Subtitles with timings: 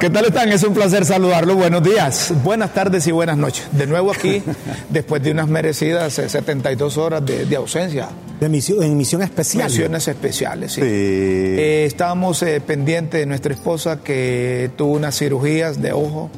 [0.00, 0.48] ¿Qué tal están?
[0.52, 1.56] Es un placer saludarlo.
[1.56, 3.66] Buenos días, buenas tardes y buenas noches.
[3.72, 4.42] De nuevo aquí,
[4.90, 8.08] después de unas merecidas 72 eh, horas de, ausencia.
[8.38, 9.68] De misión, en misión especial.
[9.68, 10.82] Misiones especiales, sí.
[10.84, 16.30] Eh, estábamos eh, pendientes de nuestra esposa que tuvo unas cirugías de ojo.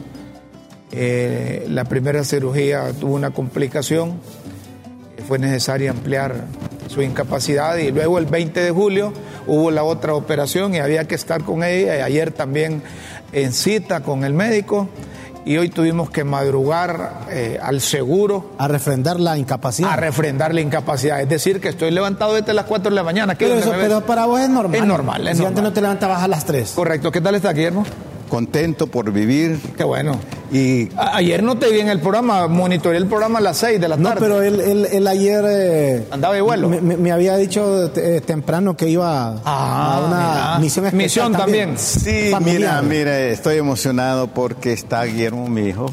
[0.92, 4.20] la primera cirugía tuvo una complicación.
[5.28, 6.46] Fue necesario ampliar
[6.88, 9.12] su incapacidad y luego el 20 de julio
[9.46, 12.04] hubo la otra operación y había que estar con ella.
[12.04, 12.82] Ayer también
[13.32, 14.88] en cita con el médico
[15.44, 18.52] y hoy tuvimos que madrugar eh, al seguro.
[18.58, 19.90] A refrendar la incapacidad.
[19.90, 21.20] A refrendar la incapacidad.
[21.20, 23.34] Es decir, que estoy levantado desde las 4 de la mañana.
[23.36, 24.80] Pero, eso, pero para vos es normal.
[24.80, 25.28] Es normal.
[25.28, 26.72] Es si antes no te levantabas a las 3.
[26.72, 27.10] Correcto.
[27.10, 27.84] ¿Qué tal está, Guillermo?
[28.30, 29.60] Contento por vivir.
[29.76, 30.18] Qué bueno.
[30.50, 33.88] Y ayer no te vi en el programa, monitoreé el programa a las 6 de
[33.88, 34.14] la tarde.
[34.14, 35.44] No, pero él, ayer...
[35.46, 36.68] Eh, Andaba de vuelo.
[36.68, 41.78] Me, había dicho eh, temprano que iba a ah, una misión especial Misión también.
[41.78, 45.92] Sí, mira, mira, estoy emocionado porque está Guillermo, mi hijo,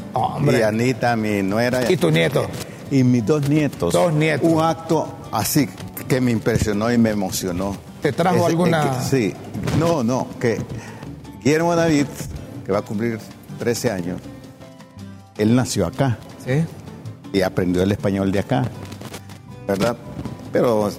[0.50, 1.90] y Anita, mi nuera.
[1.90, 2.46] Y tu nieto.
[2.90, 3.92] Y mis dos nietos.
[3.92, 4.50] Dos nietos.
[4.50, 5.68] Un acto así
[6.08, 7.76] que me impresionó y me emocionó.
[8.00, 9.02] ¿Te trajo alguna...?
[9.02, 9.34] sí.
[9.78, 10.58] No, no, que
[11.48, 12.04] Guillermo David,
[12.66, 13.18] que va a cumplir
[13.58, 14.20] 13 años,
[15.38, 16.18] él nació acá.
[16.44, 16.62] Sí.
[17.32, 18.64] Y aprendió el español de acá.
[19.66, 19.96] ¿Verdad?
[20.52, 20.90] Pero.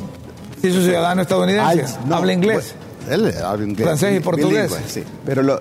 [0.60, 2.00] ¿Sí, su ciudadano estadounidense?
[2.10, 2.74] habla inglés.
[3.06, 3.86] Pues, él habla inglés.
[3.86, 4.76] Francés y portugués.
[4.88, 5.04] sí.
[5.24, 5.60] Pero lo,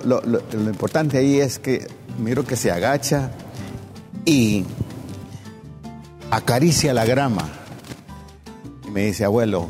[0.54, 1.86] importante ahí es que
[2.18, 3.30] miro que se agacha
[4.24, 4.64] y
[6.30, 7.46] acaricia la grama.
[8.86, 9.68] Y me dice, abuelo,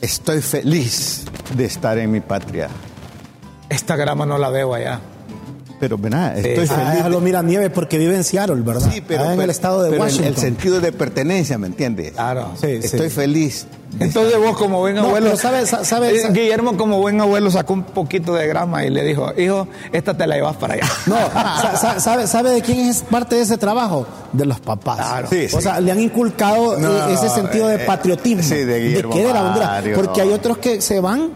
[0.00, 1.24] estoy feliz
[1.56, 2.68] de estar en mi patria
[3.82, 5.00] esta grama no la veo allá.
[5.80, 7.04] Pero verdad, estoy feliz.
[7.10, 8.88] lo mira nieve porque vive en Seattle, ¿verdad?
[8.88, 10.28] Sí, pero en el estado de Washington.
[10.28, 12.12] El, sentido de pertenencia, ¿me entiendes?
[12.12, 12.52] Claro.
[12.60, 13.66] Sí, estoy feliz.
[13.98, 18.32] Entonces vos como buen abuelo, sabes, sabes, eh, Guillermo como buen abuelo sacó un poquito
[18.34, 20.86] de grama y le dijo, hijo, esta te la llevas para allá.
[21.06, 21.16] No,
[21.98, 24.06] ¿sabe, ¿sabe de quién es parte de ese trabajo?
[24.32, 24.96] De los papás.
[24.96, 25.28] Claro.
[25.52, 28.44] o sea, le han inculcado eh, ese sentido de eh, patriotismo.
[28.44, 29.14] Sí, de Guillermo.
[29.14, 31.30] De querer Porque hay otros que se van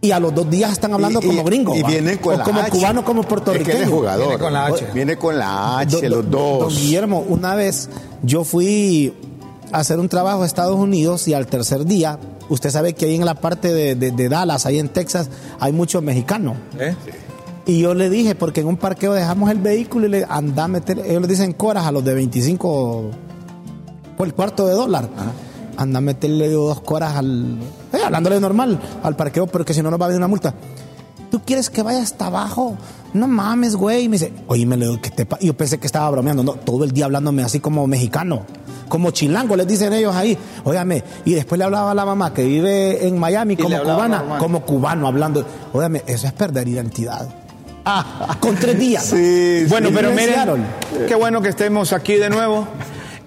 [0.00, 1.76] y a los dos días están hablando como gringos.
[1.76, 3.82] Y, vienen con o como cubano, como puertorriqueño.
[3.82, 4.28] Es jugador.
[4.28, 4.86] Viene con la H.
[4.94, 6.60] Viene con la H, los dos.
[6.60, 7.88] Don Guillermo, una vez
[8.22, 9.14] yo fui
[9.72, 12.18] a hacer un trabajo a Estados Unidos y al tercer día,
[12.48, 16.56] usted sabe que ahí en la parte de, Dallas, ahí en Texas, hay muchos mexicanos.
[16.78, 16.94] ¿Eh?
[17.66, 20.68] Y yo le dije, porque en un parqueo dejamos el vehículo y le anda a
[20.68, 23.10] meter, ellos le dicen coras a los de 25
[24.16, 25.08] por el cuarto de dólar
[25.76, 27.58] anda a meterle dos coras al.
[27.92, 30.54] Eh, hablándole normal al parqueo, porque si no nos va a venir una multa.
[31.30, 32.76] ¿Tú quieres que vaya hasta abajo?
[33.12, 34.04] No mames, güey.
[34.04, 36.84] Y me dice, oye, me le que te Yo pensé que estaba bromeando, no, todo
[36.84, 38.42] el día hablándome así como mexicano,
[38.88, 40.38] como chilango, les dicen ellos ahí.
[40.64, 44.62] Óyame, y después le hablaba a la mamá que vive en Miami como cubana, como
[44.62, 45.44] cubano hablando.
[45.72, 47.28] Óyame, eso es perder identidad.
[47.84, 49.04] Ah, con tres días.
[49.04, 50.66] Sí, bueno, pero miren,
[51.06, 52.66] qué bueno que estemos aquí de nuevo.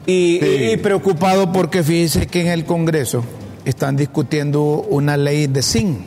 [0.09, 3.23] Y, preocupado porque fíjese que en el Congreso
[3.65, 6.05] están discutiendo una ley de SIN.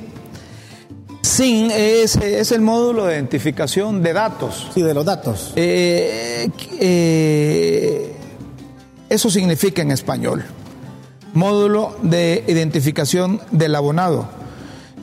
[1.23, 4.71] SIN es, es el módulo de identificación de datos.
[4.75, 5.53] Sí, de los datos.
[5.55, 8.17] Eh, eh,
[9.09, 10.45] eso significa en español.
[11.33, 14.29] Módulo de identificación del abonado.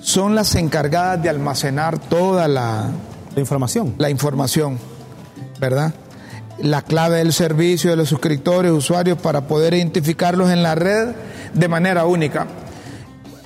[0.02, 2.92] Son las encargadas de almacenar toda la,
[3.34, 3.96] la información.
[3.98, 4.78] La información,
[5.60, 5.94] ¿verdad?
[6.62, 11.10] La clave del servicio de los suscriptores, usuarios, para poder identificarlos en la red
[11.54, 12.48] de manera única.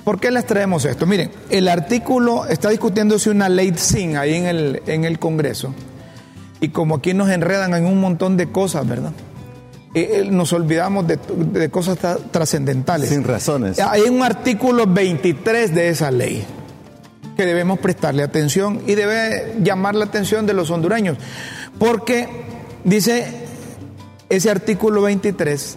[0.04, 1.06] ¿Por qué les traemos esto?
[1.06, 5.74] Miren, el artículo está discutiéndose una ley SIN ahí en el, en el Congreso.
[6.60, 9.12] Y como aquí nos enredan en un montón de cosas, ¿verdad?
[9.94, 11.98] Eh, eh, nos olvidamos de, de cosas
[12.30, 13.08] trascendentales.
[13.08, 13.78] Sin razones.
[13.78, 16.44] Hay un artículo 23 de esa ley
[17.36, 21.16] que debemos prestarle atención y debe llamar la atención de los hondureños.
[21.78, 22.28] Porque
[22.84, 23.26] Dice
[24.28, 25.76] ese artículo 23.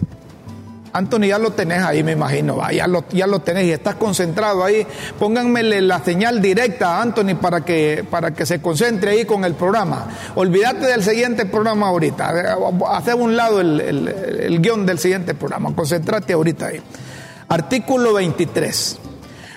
[0.92, 4.64] Anthony, ya lo tenés ahí, me imagino, ya, lo, ya lo tenés y estás concentrado
[4.64, 4.86] ahí.
[5.18, 9.54] Pónganmele la señal directa a Anthony para que, para que se concentre ahí con el
[9.54, 10.08] programa.
[10.34, 12.56] Olvídate del siguiente programa ahorita.
[12.88, 15.74] Haz un lado el, el guion del siguiente programa.
[15.74, 16.80] Concentrate ahorita ahí.
[17.48, 18.98] Artículo 23.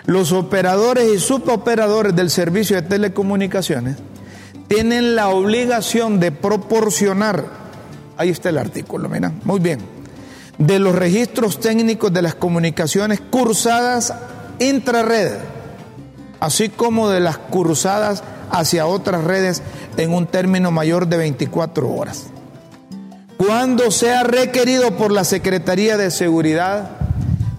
[0.05, 3.97] Los operadores y suboperadores del servicio de telecomunicaciones
[4.71, 7.43] tienen la obligación de proporcionar,
[8.15, 9.81] ahí está el artículo, mira, muy bien,
[10.57, 14.13] de los registros técnicos de las comunicaciones cursadas
[14.59, 15.33] intrarred,
[16.39, 19.61] así como de las cursadas hacia otras redes
[19.97, 22.27] en un término mayor de 24 horas.
[23.35, 26.91] Cuando sea requerido por la Secretaría de Seguridad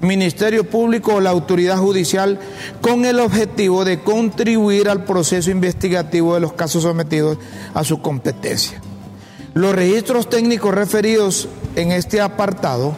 [0.03, 2.41] Ministerio Público o la autoridad judicial
[2.81, 7.39] con el objetivo de contribuir al proceso investigativo de los casos sometidos
[7.73, 8.81] a su competencia.
[9.55, 12.95] Los registros técnicos referidos en este apartado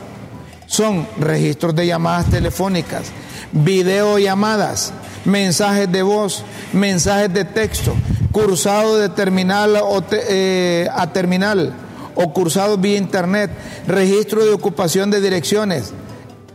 [0.67, 3.09] son registros de llamadas telefónicas,
[3.53, 4.93] videollamadas,
[5.27, 6.43] mensajes de voz,
[6.73, 7.95] mensajes de texto,
[8.33, 9.79] cursado de terminal
[10.11, 11.75] eh, a terminal
[12.15, 13.51] o cursado vía internet,
[13.87, 15.93] registro de ocupación de direcciones,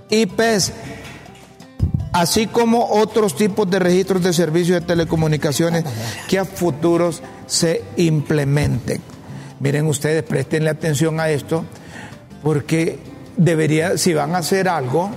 [0.09, 0.73] IPs,
[2.13, 5.83] así como otros tipos de registros de servicios de telecomunicaciones
[6.27, 9.01] que a futuros se implementen.
[9.59, 11.65] Miren ustedes, prestenle atención a esto,
[12.44, 13.00] porque
[13.35, 15.09] debería, si van a hacer algo,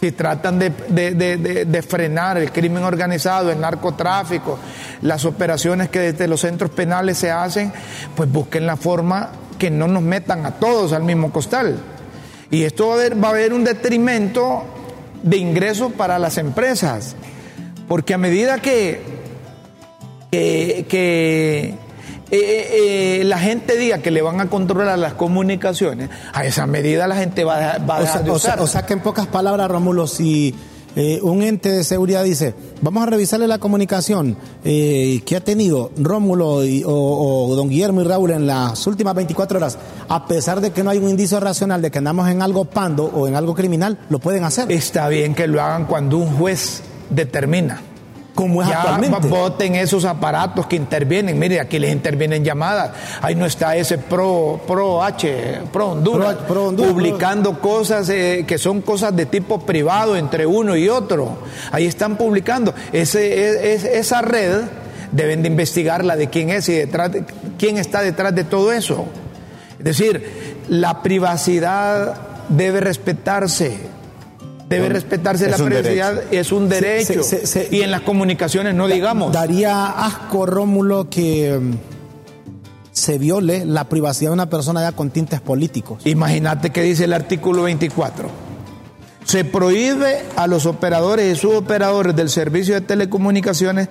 [0.00, 4.58] si tratan de, de, frenar el crimen organizado, el narcotráfico,
[5.02, 7.70] las operaciones que desde los centros penales se hacen,
[8.16, 11.78] pues busquen la forma que no nos metan a todos al mismo costal.
[12.50, 14.64] Y esto va a haber, va a haber un detrimento
[15.22, 17.14] de ingresos para las empresas,
[17.86, 19.00] porque a medida que,
[20.30, 20.80] que,
[21.68, 21.76] eh,
[22.30, 27.06] eh, eh, la gente diga que le van a controlar las comunicaciones, a esa medida
[27.06, 28.60] la gente va, va a dejar de usar.
[28.60, 30.54] O sea, que en pocas palabras, Rómulo, si
[30.96, 35.92] eh, un ente de seguridad dice, vamos a revisarle la comunicación eh, que ha tenido
[35.96, 39.78] Rómulo o, don Guillermo y Raúl en las últimas 24 horas,
[40.08, 43.04] a pesar de que no hay un indicio racional de que andamos en algo pando
[43.04, 44.70] o en algo criminal, lo pueden hacer.
[44.72, 47.82] Está bien que lo hagan cuando un juez determina
[48.40, 49.28] como es ya actualmente.
[49.28, 51.38] voten esos aparatos que intervienen.
[51.38, 52.92] Mire, aquí les intervienen llamadas.
[53.20, 59.14] Ahí no está ese Pro, Pro H, Pro Honduras, publicando cosas eh, que son cosas
[59.14, 61.36] de tipo privado entre uno y otro.
[61.70, 62.72] Ahí están publicando.
[62.94, 64.62] Ese, es, esa red
[65.12, 67.10] deben de investigarla de quién es y detrás
[67.58, 69.04] quién está detrás de todo eso.
[69.78, 72.16] Es decir, la privacidad
[72.48, 73.99] debe respetarse
[74.70, 77.20] debe respetarse la privacidad, es un derecho.
[77.70, 79.32] y en las comunicaciones no digamos.
[79.32, 81.72] Daría asco, Rómulo, que mm,
[82.92, 86.00] se viole la privacidad de una persona ya con tintes políticos.
[86.06, 88.39] Imagínate que dice el artículo 24
[89.30, 93.88] se prohíbe a los operadores y suboperadores del servicio de telecomunicaciones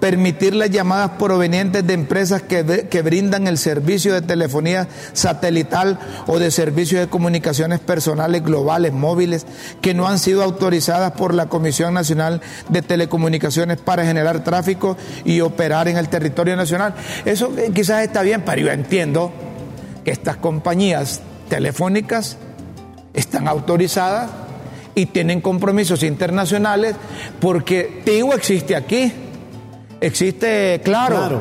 [0.00, 6.38] permitir las llamadas provenientes de empresas que, que, brindan el servicio de telefonía satelital o
[6.38, 9.46] de servicios de comunicaciones personales globales móviles
[9.80, 15.40] que no han sido autorizadas por la Comisión Nacional de Telecomunicaciones para generar tráfico y
[15.40, 16.92] operar en el territorio nacional.
[17.24, 19.32] Eso eh, quizás está bien, pero yo entiendo
[20.04, 22.36] que estas compañías telefónicas
[23.14, 24.41] están autorizadas
[24.94, 26.96] y tienen compromisos internacionales
[27.40, 29.12] porque Tigo existe aquí,
[30.00, 31.40] existe claro,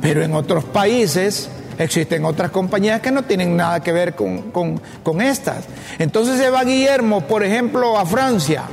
[0.00, 5.64] pero en otros países existen otras compañías que no tienen nada que ver con, estas.
[5.98, 8.64] Entonces se va Guillermo, por ejemplo, a Francia.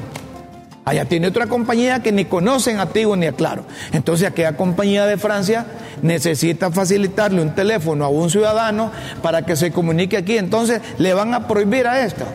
[0.85, 3.63] Allá tiene otra compañía que ni conocen a Tigo ni a Claro.
[3.91, 5.65] Entonces aquella compañía de Francia
[6.01, 8.91] necesita facilitarle un teléfono a un ciudadano
[9.21, 10.37] para que se comunique aquí.
[10.37, 12.25] Entonces le van a prohibir a esto.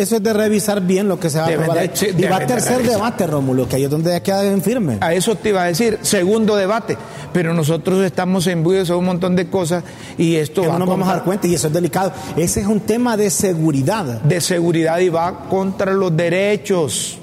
[0.00, 1.90] Eso es de revisar bien lo que se va a aprobar.
[2.16, 4.98] y va a tercer debate, Rómulo, que ahí es donde ya queda en firme.
[5.00, 6.96] A eso te iba a decir, segundo debate.
[7.32, 9.84] Pero nosotros estamos embuidos a un montón de cosas
[10.16, 12.12] y esto que no nos vamos a dar cuenta y eso es delicado.
[12.36, 14.04] Ese es un tema de seguridad.
[14.22, 17.18] De seguridad y va contra los derechos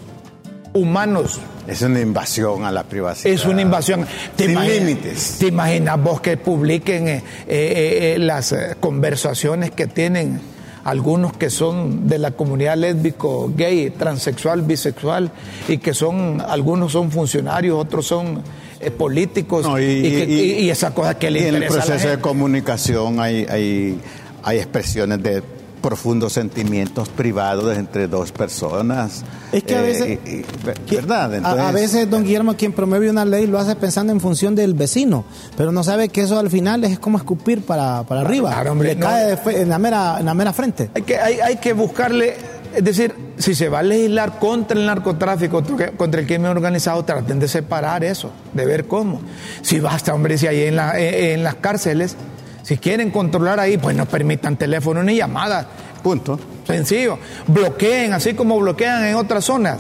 [0.74, 1.40] humanos.
[1.68, 3.34] Es una invasión a la privacidad.
[3.34, 4.06] Es una invasión.
[4.38, 5.38] Sin límites.
[5.40, 10.53] ¿Te imaginas vos que publiquen eh, eh, eh, las conversaciones que tienen?
[10.84, 15.32] Algunos que son de la comunidad lésbico, gay, transexual, bisexual,
[15.68, 18.42] y que son, algunos son funcionarios, otros son
[18.80, 21.58] eh, políticos, y, esa cosa que le interesa.
[21.58, 24.00] En el proceso de comunicación hay, hay,
[24.44, 25.42] hay expresiones de
[25.84, 29.24] profundos sentimientos privados entre dos personas.
[29.52, 30.46] Es que a veces, eh,
[30.90, 31.46] ¿verdad?
[31.46, 35.26] a, veces don Guillermo quien promueve una ley lo hace pensando en función del vecino,
[35.58, 39.38] pero no sabe que eso al final es como escupir para, para arriba, le cae
[39.48, 40.90] en, la mera, en la mera frente.
[40.96, 42.38] Hay que, hay, hay que buscarle,
[42.74, 45.62] es decir, si se va a legislar contra el narcotráfico,
[45.98, 49.20] contra el crimen organizado, traten de separar eso, de ver cómo.
[49.62, 52.16] Si basta, hombre, si hay en, la, en las cárceles
[52.64, 55.68] si quieren controlar ahí, pues no permitan teléfono ni llamadas.
[56.02, 56.40] Punto.
[56.66, 57.20] Sencillo.
[57.48, 59.80] Bloqueen, así como bloquean en otras zonas,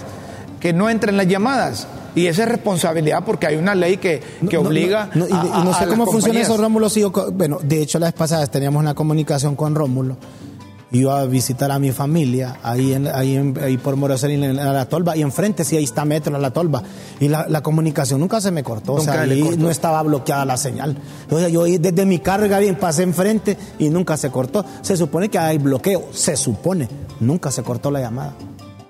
[0.60, 1.88] que no entren las llamadas.
[2.16, 5.10] Y esa es responsabilidad porque hay una ley que, que obliga.
[5.16, 6.90] No, y, no sé cómo funciona eso, Rómulo.
[7.34, 10.18] bueno, de hecho, la vez pasada teníamos una comunicación con Rómulo
[10.94, 14.86] iba a visitar a mi familia ahí, en, ahí, en, ahí por Morosel en, la
[14.86, 16.84] tolva y enfrente sí ahí está metro en la tolva
[17.20, 20.58] y la, la comunicación nunca se me cortó, o sea, ahí no estaba bloqueada la
[20.58, 20.96] señal.
[21.24, 24.66] Entonces yo desde mi carro bien pasé enfrente y nunca se cortó.
[24.82, 26.88] Se supone que hay bloqueo, se supone,
[27.20, 28.36] nunca se cortó la llamada.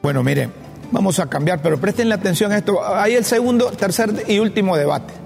[0.01, 0.51] Bueno, miren,
[0.91, 2.83] vamos a cambiar, pero prestenle atención a esto.
[2.83, 5.22] Hay el segundo, tercer y último debate.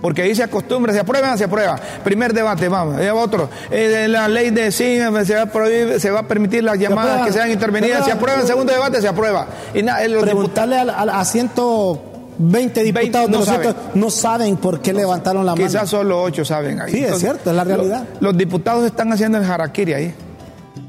[0.00, 1.78] Porque ahí se acostumbra, se aprueba, se aprueba.
[2.04, 3.48] Primer debate, vamos, y otro.
[3.70, 7.26] Eh, la ley de sí se va a prohibir, se va a permitir las llamadas
[7.26, 8.04] que sean intervenidas.
[8.04, 9.46] Se aprueba segundo debate, se aprueba.
[9.74, 13.74] Y nada, Preguntarle a, a, a 120 diputados no, saben.
[13.94, 15.66] no saben por qué levantaron la mano.
[15.66, 16.92] Quizás solo 8 saben ahí.
[16.92, 18.04] Sí, es cierto, es la realidad.
[18.20, 20.14] Los, diputados están haciendo el harakiri ahí.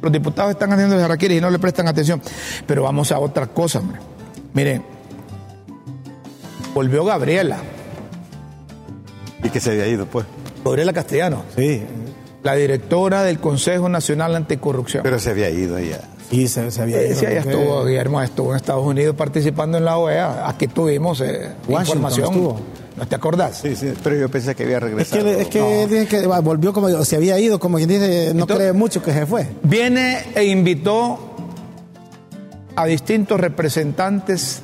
[0.02, 2.22] Los diputados están haciendo el harakiri y no le prestan atención.
[2.68, 4.00] Pero vamos a otra cosa, hombre.
[4.54, 4.84] Miren,
[6.74, 7.58] volvió Gabriela.
[9.44, 10.26] Y que se había ido, pues.
[10.64, 11.44] Gabriela Castellano.
[11.56, 11.84] Sí.
[12.44, 15.04] La directora del Consejo Nacional Anticorrupción.
[15.04, 16.02] Pero se había ido ella.
[16.30, 17.20] Sí, se, había ido.
[17.20, 20.48] Sí, ella estuvo, Guillermo estuvo en Estados Unidos participando en la OEA.
[20.48, 22.56] Aquí tuvimos eh, información.
[22.96, 23.60] ¿No te acordás?
[23.60, 25.26] Sí, sí, pero yo pensé que había regresado.
[25.26, 28.74] Es que, es que, que volvió como, se había ido, como quien dice, no cree
[28.74, 29.48] mucho que se fue.
[29.64, 31.18] Viene e invitó
[32.76, 34.62] a distintos representantes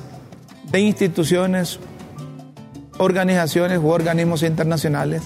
[0.70, 1.78] de instituciones
[2.98, 5.22] organizaciones u organismos internacionales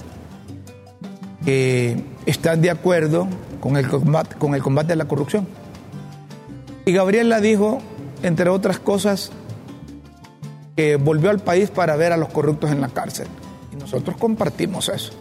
[1.44, 3.28] que están de acuerdo
[3.60, 5.46] con el combate, con el combate a la corrupción.
[6.84, 7.80] Y Gabriela dijo,
[8.22, 9.30] entre otras cosas,
[10.76, 13.28] que volvió al país para ver a los corruptos en la cárcel.
[13.72, 15.12] Y nosotros compartimos eso.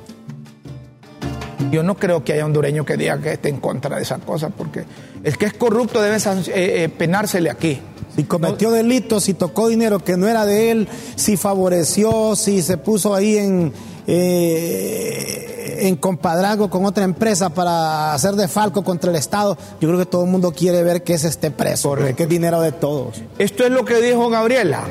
[1.72, 4.50] Yo no creo que haya hondureño que diga que esté en contra de esa cosa,
[4.50, 4.86] porque
[5.24, 7.80] el que es corrupto debe eh, eh, penársele aquí.
[8.20, 12.76] Si cometió delitos, si tocó dinero que no era de él, si favoreció, si se
[12.76, 13.72] puso ahí en,
[14.08, 19.98] eh, en compadrazgo con otra empresa para hacer de falco contra el Estado, yo creo
[19.98, 23.22] que todo el mundo quiere ver que es este preso, que es dinero de todos.
[23.38, 24.84] Esto es lo que dijo Gabriela.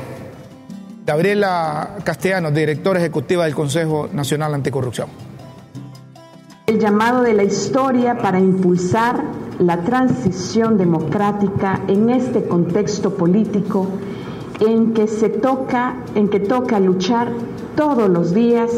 [1.05, 5.07] Gabriela Castellano, directora ejecutiva del Consejo Nacional Anticorrupción.
[6.65, 9.21] El llamado de la historia para impulsar
[9.59, 13.87] la transición democrática en este contexto político
[14.61, 17.31] en que se toca, en que toca luchar
[17.75, 18.71] todos los días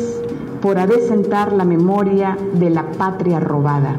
[0.62, 3.96] por adecentar la memoria de la patria robada.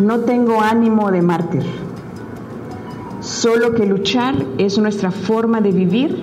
[0.00, 1.64] No tengo ánimo de mártir,
[3.20, 6.22] solo que luchar es nuestra forma de vivir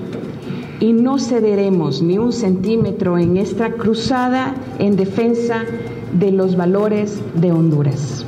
[0.80, 5.64] y no cederemos ni un centímetro en esta cruzada en defensa
[6.14, 8.26] de los valores de Honduras.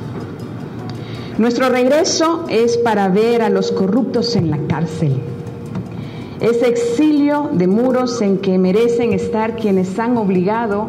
[1.38, 5.14] Nuestro regreso es para ver a los corruptos en la cárcel.
[6.40, 10.86] Ese exilio de muros en que merecen estar quienes han obligado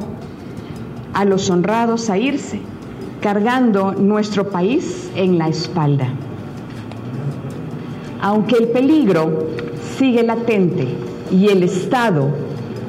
[1.14, 2.60] a los honrados a irse,
[3.22, 6.10] cargando nuestro país en la espalda.
[8.22, 9.48] Aunque el peligro
[9.98, 10.88] sigue latente
[11.32, 12.28] y el Estado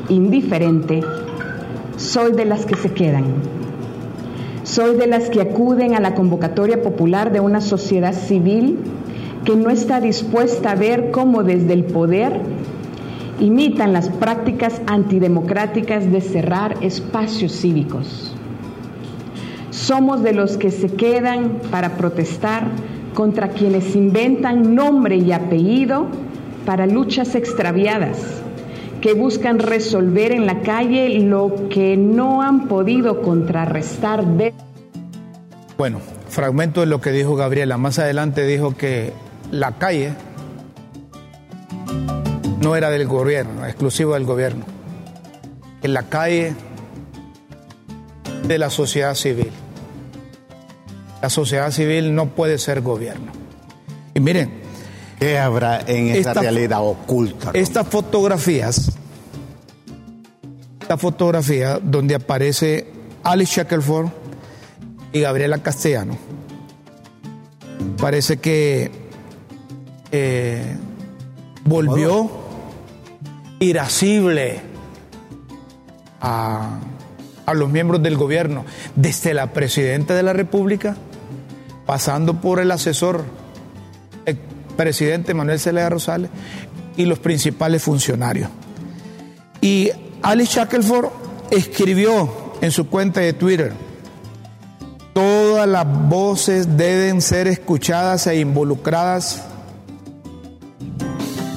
[0.09, 1.01] indiferente,
[1.97, 3.25] soy de las que se quedan
[4.67, 8.79] soy de las que acuden a la convocatoria popular de una sociedad civil
[9.45, 12.41] que no está dispuesta a ver cómo desde el poder
[13.39, 18.35] imitan las prácticas antidemocráticas de cerrar espacios cívicos.
[19.71, 22.65] Somos de los que se quedan para protestar
[23.15, 26.09] contra quienes inventan nombre y apellido
[26.65, 28.43] para luchas extraviadas,
[29.07, 34.53] que buscan resolver en la calle lo que no han podido contrarrestar de...
[35.79, 37.79] Bueno, fragmento de lo que dijo Gabriela.
[37.79, 39.13] Más adelante dijo que
[39.53, 40.13] la calle
[42.61, 44.65] no era del gobierno, exclusivo del gobierno.
[45.81, 46.57] Que la calle
[48.43, 49.53] de la sociedad civil.
[51.23, 53.31] La sociedad civil no puede ser gobierno.
[54.15, 54.67] Y miren,
[55.19, 57.51] ¿Qué habrá en esta, realidad oculta?
[57.55, 58.96] Estas fotografías,
[60.87, 62.87] esta fotografía donde aparece
[63.25, 64.07] Alice Shackelford
[65.13, 66.17] y Gabriela Castellano,
[68.01, 68.93] parece que
[70.13, 70.77] eh,
[71.65, 72.31] volvió
[73.59, 74.61] irascible
[76.21, 76.79] a,
[77.47, 78.65] a los miembros del gobierno,
[78.95, 80.97] desde la presidenta de la República,
[81.85, 83.25] pasando por el asesor
[84.77, 86.31] presidente Manuel Zelaya Rosales
[86.97, 88.51] y los principales funcionarios.
[89.61, 89.91] Y
[90.27, 91.07] Alice Shackelford
[91.53, 92.29] escribió
[92.61, 93.73] en su cuenta de Twitter,
[95.15, 99.45] todas las voces deben ser escuchadas e involucradas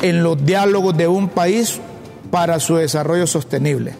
[0.03, 1.79] en los diálogos de un país
[2.29, 3.95] para su desarrollo sostenible.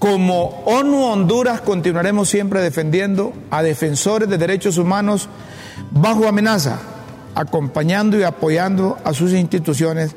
[0.00, 5.28] Como ONU Honduras continuaremos siempre defendiendo a defensores de derechos humanos
[5.92, 6.80] bajo amenaza
[7.36, 10.16] acompañando y apoyando a sus instituciones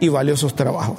[0.00, 0.96] y valiosos trabajos.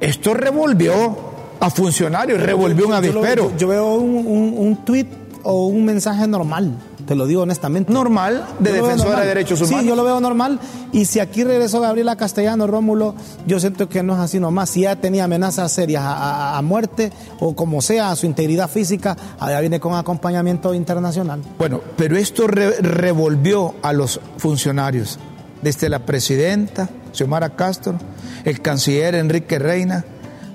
[0.00, 1.16] Esto revolvió
[1.60, 3.52] a funcionarios, revolvió un avispero.
[3.56, 5.08] Yo, veo un, un, tuit
[5.42, 6.72] o un mensaje normal?
[7.06, 7.92] Te lo digo honestamente.
[7.92, 9.80] Normal, de defensora de derechos humanos.
[9.82, 10.58] Sí, yo lo veo normal.
[10.92, 13.14] Y si aquí regresó Gabriela Castellano, Rómulo,
[13.46, 14.70] yo siento que no es así nomás.
[14.70, 19.60] Si ya tenía amenazas serias a, muerte o como sea, a su integridad física, allá
[19.60, 21.42] viene con acompañamiento internacional.
[21.58, 25.18] Bueno, pero esto revolvió a los funcionarios,
[25.62, 27.98] desde la presidenta, Xiomara Castro,
[28.44, 30.04] el canciller Enrique Reina,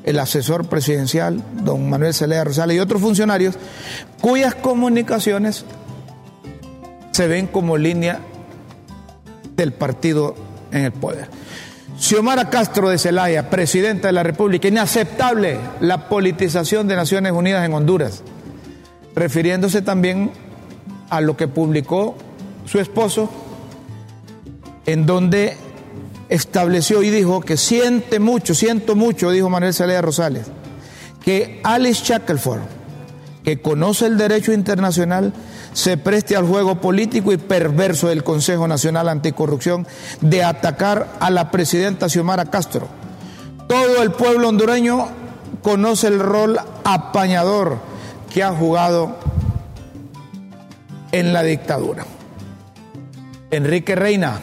[0.04, 3.56] el asesor presidencial, don Manuel Celeda Rosales y otros funcionarios,
[4.22, 5.66] cuyas comunicaciones
[7.12, 8.20] se ven como línea
[9.56, 10.36] del partido
[10.72, 11.28] en el poder.
[11.98, 17.74] Xiomara Castro de Celaya, presidenta de la República, inaceptable la politización de Naciones Unidas en
[17.74, 18.24] Honduras,
[19.16, 20.32] refiriéndose también
[21.10, 22.16] a lo que publicó
[22.66, 23.30] su esposo,
[24.86, 25.58] en donde
[26.30, 30.46] estableció y dijo que siente mucho, siento mucho, dijo Manuel Celaya Rosales,
[31.24, 32.62] que Alice Shackelford,
[33.44, 35.34] que conoce el derecho internacional,
[35.74, 39.88] se preste al juego político y perverso del Consejo Nacional Anticorrupción
[40.22, 42.88] de atacar a la presidenta Xiomara Castro.
[43.68, 45.08] Todo el pueblo hondureño
[45.62, 47.78] conoce el rol apañador
[48.34, 49.18] que ha jugado
[51.12, 52.06] en la dictadura.
[53.52, 54.40] Enrique Reina,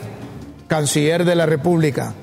[0.68, 2.14] canciller de la República,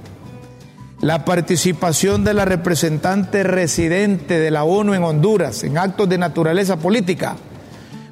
[1.01, 6.77] la participación de la representante residente de la ONU en Honduras en actos de naturaleza
[6.77, 7.35] política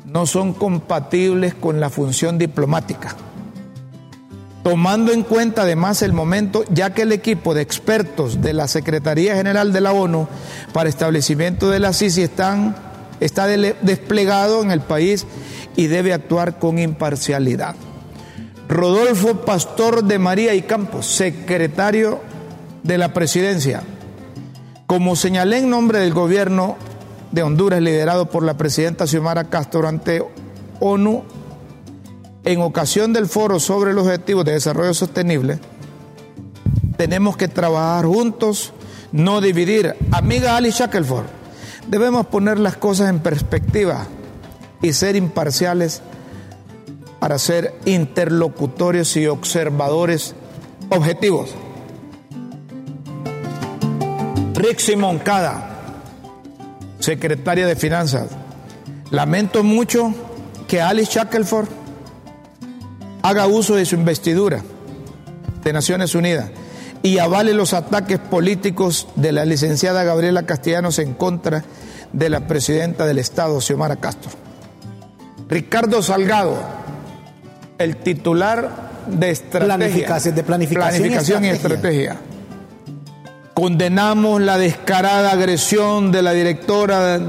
[0.05, 3.15] no son compatibles con la función diplomática.
[4.63, 9.35] Tomando en cuenta además el momento, ya que el equipo de expertos de la Secretaría
[9.35, 10.27] General de la ONU
[10.73, 12.29] para establecimiento de la CICI
[13.21, 15.25] está desplegado en el país
[15.75, 17.75] y debe actuar con imparcialidad.
[18.71, 22.21] Rodolfo Pastor de María y Campos, secretario
[22.83, 23.83] de la presidencia,
[24.87, 26.77] como señalé en nombre del gobierno,
[27.33, 30.23] de Honduras, liderado por la presidenta Xiomara Castro ante
[30.79, 31.23] ONU,
[32.45, 35.59] en ocasión del foro sobre los objetivos de desarrollo sostenible,
[36.95, 38.71] tenemos que trabajar juntos,
[39.11, 39.97] no dividir.
[40.13, 41.25] Amiga Ali Shackelford,
[41.89, 44.07] debemos poner las cosas en perspectiva
[44.81, 46.01] y ser imparciales
[47.21, 50.33] para ser interlocutores y observadores
[50.89, 51.51] objetivos.
[54.55, 55.67] Rixi Moncada
[56.99, 58.29] secretaria de Finanzas.
[59.11, 60.13] Lamento mucho
[60.67, 61.67] que Alice Shackelford
[63.21, 64.63] haga uso de su investidura
[65.63, 66.49] de Naciones Unidas
[67.03, 71.63] y avale los ataques políticos de la licenciada Gabriela Castellanos en contra
[72.13, 74.31] de la presidenta del Estado, Xiomara Castro.
[75.47, 76.80] Ricardo Salgado,
[77.83, 82.17] el titular de estrategia, de planificación, y estrategia
[83.53, 87.19] Condenamos la descarada agresión de la directora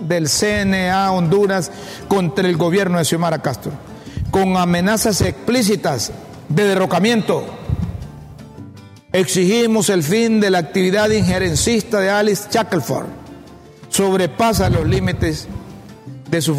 [0.00, 1.70] del CNA Honduras
[2.08, 3.72] contra el gobierno de Xiomara Castro,
[4.30, 6.12] con amenazas explícitas
[6.48, 7.46] de derrocamiento.
[9.12, 13.06] Exigimos el fin de la actividad injerencista de Alice Shackelford.
[13.88, 15.48] Sobrepasa los límites
[16.30, 16.56] de sus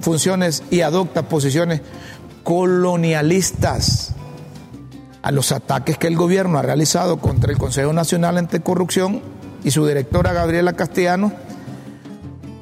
[0.00, 1.80] funciones y adopta posiciones
[2.46, 4.12] colonialistas
[5.20, 9.20] a los ataques que el gobierno ha realizado contra el Consejo Nacional Anticorrupción
[9.64, 11.32] y su directora Gabriela Castellano,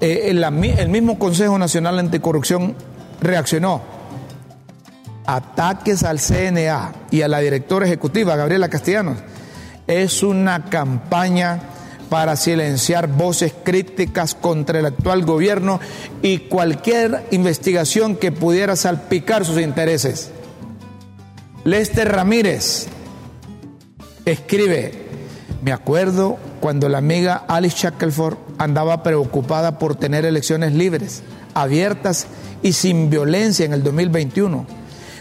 [0.00, 2.74] eh, el, mismo Consejo Nacional Anticorrupción
[3.20, 3.82] reaccionó.
[5.26, 9.18] Ataques al CNA y a la directora ejecutiva Gabriela Castellanos
[9.86, 11.60] es una campaña
[12.14, 15.80] para silenciar voces críticas contra el actual gobierno
[16.22, 20.30] y cualquier investigación que pudiera salpicar sus intereses.
[21.64, 22.86] Lester Ramírez
[24.24, 24.92] escribe,
[25.64, 32.28] me acuerdo cuando la amiga Alice Shackelford andaba preocupada por tener elecciones libres, abiertas
[32.62, 34.66] y sin violencia en el 2021,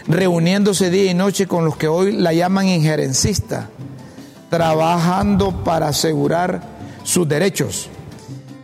[0.06, 3.68] reuniéndose día y noche con los que hoy la llaman injerencista,
[4.48, 6.73] trabajando para asegurar
[7.04, 7.88] sus derechos.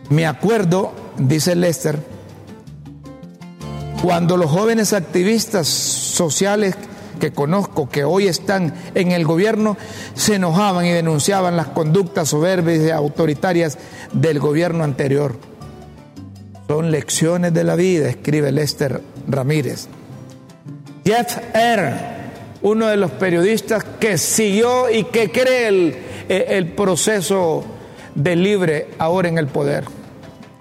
[0.09, 1.99] Me acuerdo, dice Lester,
[4.03, 6.75] cuando los jóvenes activistas sociales
[7.19, 9.77] que conozco que hoy están en el gobierno
[10.15, 13.77] se enojaban y denunciaban las conductas soberbias y autoritarias
[14.11, 15.35] del gobierno anterior.
[16.67, 19.87] Son lecciones de la vida, escribe Lester Ramírez.
[21.05, 21.93] Jeff Aaron,
[22.63, 27.63] uno de los periodistas que siguió y que cree el, el proceso
[28.15, 29.85] de libre ahora en el poder,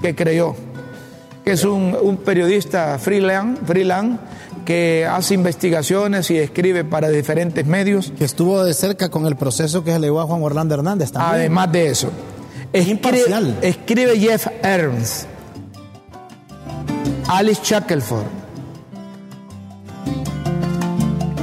[0.00, 0.54] que creyó,
[1.44, 4.18] que es un, un periodista freelance, freelance
[4.64, 8.12] que hace investigaciones y escribe para diferentes medios.
[8.16, 11.12] Que estuvo de cerca con el proceso que se le dio a Juan Orlando Hernández
[11.12, 11.40] también.
[11.40, 12.10] Además de eso.
[12.72, 15.26] Escribe, escribe Jeff Ernst.
[17.28, 18.26] Alice Shackelford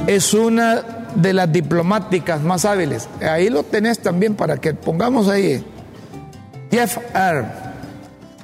[0.06, 0.82] es una
[1.14, 3.08] de las diplomáticas más hábiles.
[3.20, 5.64] Ahí lo tenés también para que pongamos ahí.
[6.70, 7.46] Jeff R.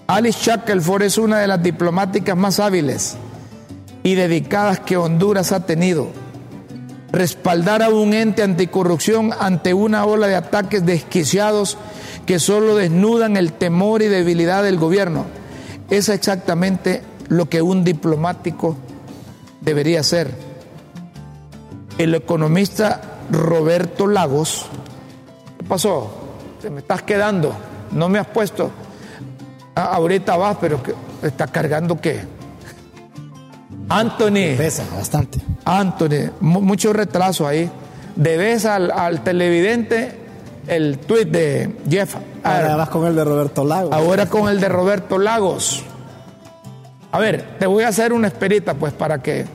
[0.07, 3.17] Alice Shackelford es una de las diplomáticas más hábiles
[4.03, 6.09] y dedicadas que Honduras ha tenido.
[7.13, 11.79] Respaldar a un ente anticorrupción ante una ola de ataques desquiciados
[12.27, 15.27] que solo desnudan el temor y debilidad del gobierno.
[15.91, 18.77] Es exactamente lo que un diplomático
[19.61, 20.31] debería ser.
[21.99, 24.67] El economista Roberto Lagos,
[25.59, 26.11] ¿qué pasó?
[26.61, 27.55] Te me estás quedando,
[27.95, 28.71] no me has puesto.
[29.75, 32.21] Ah, ahorita vas, pero que, ¿está cargando qué?
[33.89, 34.57] Anthony.
[34.57, 35.41] Pesa bastante.
[35.65, 37.71] Anthony, mucho retraso ahí.
[38.17, 40.25] Debes al, al televidente
[40.67, 42.15] el tweet de Jeff.
[42.43, 43.93] Ahora vas con el de Roberto Lagos.
[43.93, 45.85] Ahora con el de Roberto Lagos.
[47.13, 49.47] A ver, te voy a hacer una esperita, pues, para que.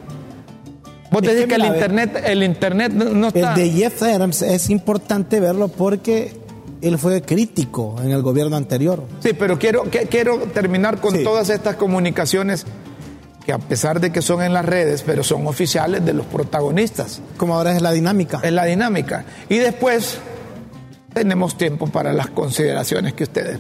[1.12, 3.54] Vos decís que, el internet, el internet no está.
[3.54, 6.39] El de Jeff Adams es importante verlo porque
[6.82, 9.04] él fue crítico en el gobierno anterior.
[9.22, 12.66] Sí, pero quiero, quiero terminar con todas estas comunicaciones
[13.46, 17.22] que a pesar de que son en las redes, pero son oficiales de los protagonistas.
[17.38, 18.40] Como ahora es la dinámica.
[18.44, 19.26] Es la dinámica.
[19.50, 20.20] Y después
[21.14, 23.60] tenemos tiempo para las consideraciones que ustedes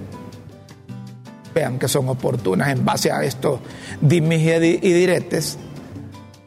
[1.53, 3.59] vean que son oportunas en base a esto
[4.01, 5.57] dimis y diretes,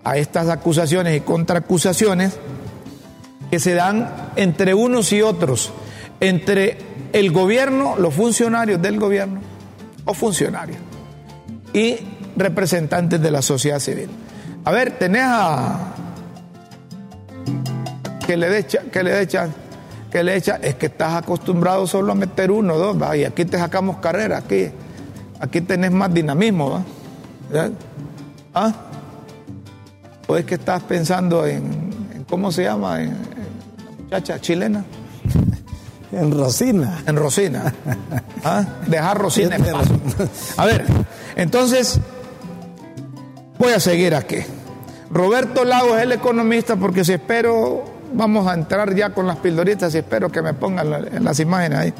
[0.04, 2.38] a estas acusaciones y contraacusaciones
[3.50, 5.72] que se dan entre unos y otros,
[6.22, 6.78] entre
[7.12, 9.40] el gobierno, los funcionarios del gobierno
[10.04, 10.78] o funcionarios
[11.72, 11.96] y
[12.36, 14.08] representantes de la sociedad civil.
[14.64, 15.94] A ver, tenés a
[18.24, 19.62] que le dé que le chance
[20.12, 23.16] que le echa es que estás acostumbrado solo a meter uno, dos, ¿va?
[23.16, 24.68] y aquí te sacamos carrera, aquí,
[25.40, 27.70] aquí tenés más dinamismo, ¿va?
[28.54, 28.72] ¿Ah?
[30.28, 34.84] ¿O es que estás pensando en, cómo se llama, en, la muchacha chilena?
[36.12, 37.02] En Rosina.
[37.06, 37.74] En Rosina.
[38.44, 38.64] ¿Ah?
[38.86, 39.64] Dejar Rosina en.
[40.56, 40.84] A ver,
[41.36, 41.98] entonces,
[43.58, 44.38] voy a seguir aquí.
[45.10, 49.94] Roberto Lago es el economista porque si espero vamos a entrar ya con las pildoritas
[49.94, 51.94] y espero que me pongan las imágenes ahí.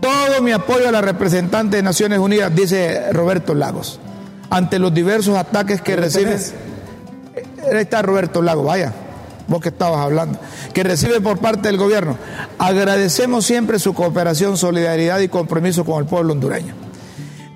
[0.00, 4.00] Todo mi apoyo a la representante de Naciones Unidas, dice Roberto Lagos,
[4.50, 6.34] ante los diversos ataques que recibe.
[6.34, 8.92] Eh, ahí está Roberto Lagos, vaya,
[9.52, 10.38] vos que estabas hablando,
[10.72, 12.16] que recibe por parte del gobierno.
[12.58, 16.74] Agradecemos siempre su cooperación, solidaridad y compromiso con el pueblo hondureño.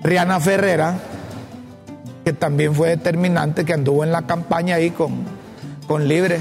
[0.03, 0.99] Rihanna Ferrera,
[2.23, 5.23] que también fue determinante, que anduvo en la campaña ahí con,
[5.87, 6.39] con Libre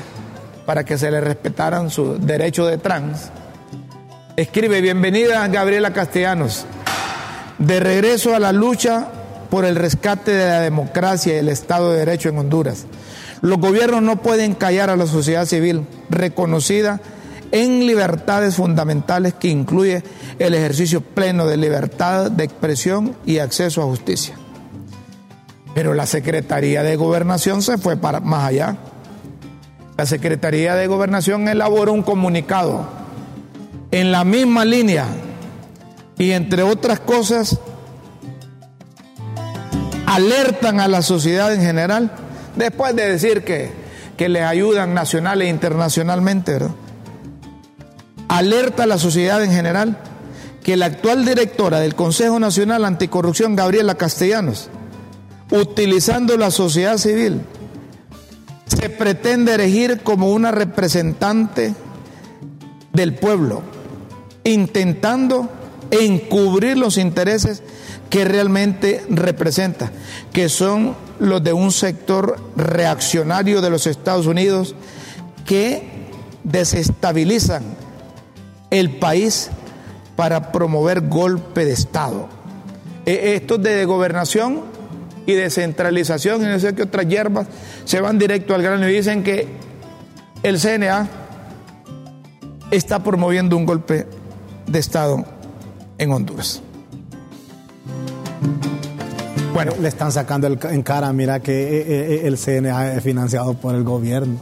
[0.66, 3.30] para que se le respetaran sus derechos de trans.
[4.36, 6.66] Escribe, bienvenida Gabriela Castellanos,
[7.58, 9.08] de regreso a la lucha
[9.48, 12.84] por el rescate de la democracia y el Estado de Derecho en Honduras.
[13.42, 17.00] Los gobiernos no pueden callar a la sociedad civil reconocida
[17.52, 20.02] en libertades fundamentales que incluye
[20.38, 24.36] el ejercicio pleno de libertad de expresión y acceso a justicia.
[25.74, 28.76] Pero la Secretaría de Gobernación se fue para más allá
[29.96, 32.86] la Secretaría de Gobernación elaboró un comunicado
[33.90, 35.06] en la misma línea
[36.18, 37.58] y entre otras cosas
[40.04, 42.12] alertan a la sociedad en general,
[42.56, 43.70] después de decir que,
[44.16, 46.58] que les ayudan nacional e internacionalmente,
[48.28, 49.98] alerta a la sociedad en general
[50.64, 54.68] que la actual directora del Consejo Nacional Anticorrupción, Gabriela Castellanos,
[55.50, 57.42] utilizando la sociedad civil
[58.66, 61.74] se pretende erigir como una representante
[62.92, 63.62] del pueblo,
[64.44, 65.48] intentando
[65.90, 67.62] encubrir los intereses
[68.10, 69.90] que realmente representa,
[70.32, 74.74] que son los de un sector reaccionario de los Estados Unidos
[75.44, 75.82] que
[76.44, 77.62] desestabilizan
[78.70, 79.50] el país
[80.14, 82.28] para promover golpe de Estado.
[83.04, 84.62] E, Estos de gobernación
[85.26, 87.46] y descentralización y no sé qué otras hierbas
[87.84, 89.48] se van directo al grano y dicen que
[90.42, 91.08] el CNA
[92.70, 94.06] está promoviendo un golpe
[94.66, 95.24] de Estado
[95.98, 96.62] en Honduras.
[99.52, 103.74] Bueno, le están sacando en cara, mira que eh, eh, el CNA es financiado por
[103.74, 104.38] el gobierno.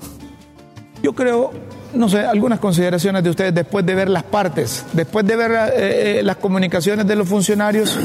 [1.04, 1.52] Yo creo,
[1.92, 6.20] no sé, algunas consideraciones de ustedes después de ver las partes, después de ver eh,
[6.24, 7.96] las comunicaciones de los funcionarios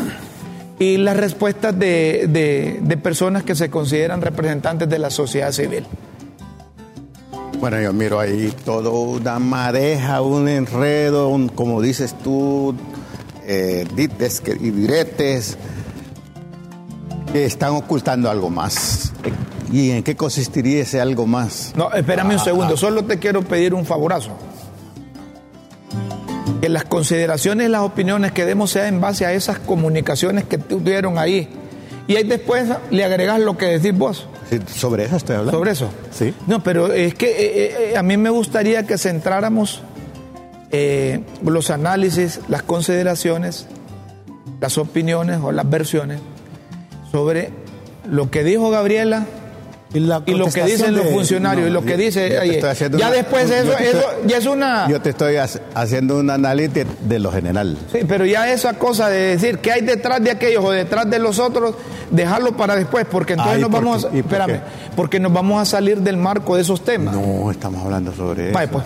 [0.80, 5.86] y las respuestas de, personas que se consideran representantes de la sociedad civil.
[7.60, 12.74] Bueno, yo miro ahí todo una madeja, un enredo, como dices tú,
[13.46, 15.58] eh, dites y diretes.
[17.34, 19.14] Están ocultando algo más.
[19.72, 21.74] ¿Y en qué consistiría ese algo más?
[21.76, 24.32] No, espérame un segundo, solo te quiero pedir un favorazo.
[26.62, 31.18] Que las consideraciones, las opiniones que demos sea en base a esas comunicaciones que tuvieron
[31.18, 31.48] ahí.
[32.08, 34.28] Y ahí después le agregas lo que decís vos.
[34.50, 35.58] Sí, sobre eso estoy hablando.
[35.58, 35.90] Sobre eso.
[36.12, 36.34] Sí.
[36.48, 39.84] No, pero es que eh, eh, a mí me gustaría que centráramos
[40.72, 43.68] eh, los análisis, las consideraciones,
[44.60, 46.20] las opiniones o las versiones
[47.12, 47.52] sobre
[48.10, 49.26] lo que dijo Gabriela
[49.94, 52.60] Y, lo que dicen los funcionarios y lo que yo- dice yo ahí.
[52.62, 54.88] Ya una- después eso, eso ya es una...
[54.88, 57.76] Yo te estoy ha- haciendo un análisis de lo general.
[57.92, 61.18] Sí, pero ya esa cosa de decir que hay detrás de aquellos o detrás de
[61.18, 61.74] los otros,
[62.12, 64.20] dejarlo para después, porque entonces nos ¿por vamos, qué?
[64.20, 64.92] ¿Y por espérame, qué?
[64.96, 67.16] porque nos vamos a salir del marco de esos temas.
[67.16, 68.54] No, estamos hablando sobre eso.
[68.54, 68.84] Vaya, pues,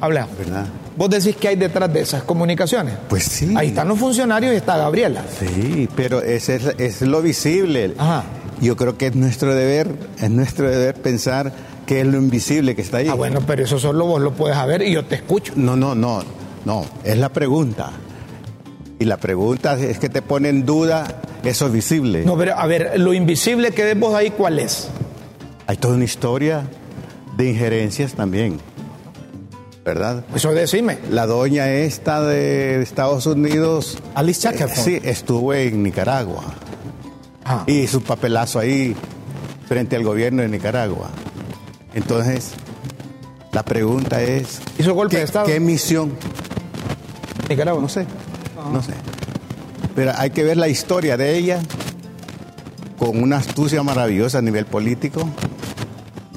[0.00, 0.28] habla.
[0.38, 0.66] ¿Verdad?
[0.98, 2.94] Vos decís que hay detrás de esas comunicaciones.
[3.08, 3.54] Pues sí.
[3.56, 5.22] Ahí están los funcionarios y está Gabriela.
[5.38, 7.94] Sí, pero ese es, es lo visible.
[7.96, 8.24] Ajá.
[8.60, 9.88] Yo creo que es nuestro deber,
[10.20, 11.52] es nuestro deber pensar
[11.86, 13.08] qué es lo invisible que está ahí.
[13.08, 15.52] Ah, bueno, pero eso solo vos lo puedes saber y yo te escucho.
[15.54, 16.22] No, no, no,
[16.64, 17.92] no, es la pregunta.
[18.98, 22.24] Y la pregunta es que te pone en duda eso visible.
[22.24, 24.88] No, pero a ver, lo invisible que ves vos ahí, ¿cuál es?
[25.68, 26.64] Hay toda una historia
[27.36, 28.58] de injerencias también,
[29.88, 30.22] ¿verdad?
[30.34, 30.98] Eso decime.
[31.10, 34.84] La doña esta de Estados Unidos, Alice eh, Shackelford.
[34.84, 36.44] sí, estuvo en Nicaragua
[37.44, 37.64] Ah.
[37.66, 38.94] y su papelazo ahí
[39.66, 41.08] frente al gobierno de Nicaragua.
[41.94, 42.50] Entonces,
[43.52, 45.46] la pregunta es, ¿Hizo golpe ¿qué, de Estado?
[45.46, 46.12] qué misión?
[47.48, 47.80] Nicaragua.
[47.80, 48.04] No sé,
[48.70, 48.92] no sé.
[49.96, 51.60] Pero hay que ver la historia de ella
[52.98, 55.26] con una astucia maravillosa a nivel político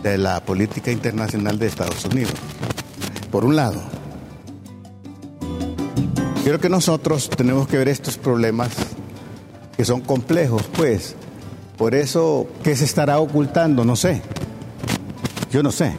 [0.02, 2.32] de la política internacional de Estados Unidos.
[3.32, 3.80] Por un lado,
[6.44, 8.70] creo que nosotros tenemos que ver estos problemas
[9.78, 11.15] que son complejos, pues.
[11.78, 13.86] Por eso, ¿qué se estará ocultando?
[13.86, 14.22] No sé.
[15.50, 15.94] Yo no sé.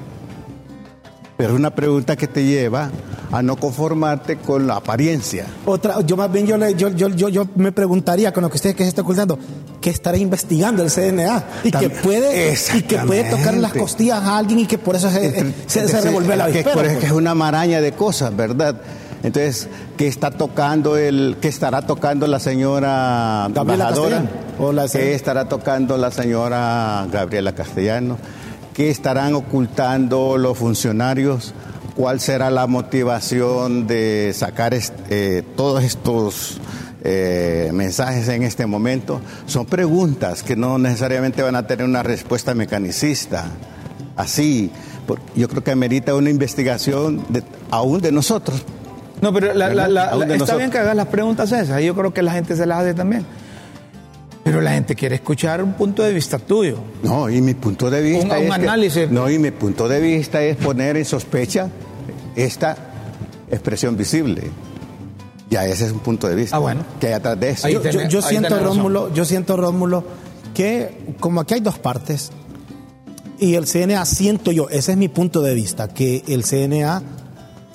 [1.36, 2.90] Pero es una pregunta que te lleva
[3.32, 5.46] a no conformarte con la apariencia.
[5.64, 8.84] Otra, yo más bien yo, yo, yo, yo me preguntaría con lo que usted que
[8.84, 9.38] se está ocultando,
[9.82, 11.44] ¿qué estará investigando el CNA?
[11.64, 15.10] Y que puede, y que puede tocar las costillas a alguien y que por eso
[15.10, 16.96] se, Entre- se, la que, por- pues.
[16.98, 18.76] que es una maraña de cosas, ¿verdad?
[19.22, 19.68] Entonces,
[19.98, 24.16] ¿qué está tocando el, qué estará tocando la señora Gabriela embajadora?
[24.22, 28.16] Castellano, o la señora- ¿Qué estará tocando la señora Gabriela Castellano?
[28.74, 31.52] ¿Qué estarán ocultando los funcionarios?
[31.94, 34.72] ¿Cuál será la motivación de sacar
[35.10, 36.56] eh, todos estos
[37.04, 39.20] eh, mensajes en este momento?
[39.46, 43.46] Son preguntas que no necesariamente van a tener una respuesta mecanicista.
[44.16, 44.70] Así,
[45.34, 48.62] yo creo que amerita una investigación de- aún de nosotros.
[49.20, 50.58] No, pero la- la- está nosotros.
[50.58, 51.80] bien que hagas las preguntas esas.
[51.80, 53.24] y Yo creo que la gente se las hace también.
[54.44, 56.78] Pero la gente quiere escuchar un punto de vista tuyo.
[57.04, 59.10] No, y mi punto de vista Un- un es que- análisis.
[59.10, 61.68] no, y mi punto de vista es poner en sospecha
[62.34, 62.76] esta
[63.50, 64.42] expresión visible.
[65.52, 66.56] Ya ese es un punto de vista.
[66.56, 66.82] Ah, bueno.
[66.98, 67.66] Que hay atrás de eso.
[67.66, 68.58] Ahí yo, yo- tenés- yo ahí siento.
[68.58, 70.02] Rómulo, yo siento, Rómulo,
[70.54, 72.30] que como aquí hay dos partes,
[73.38, 77.02] y el CNA, siento yo, ese es mi punto de vista, que el CNA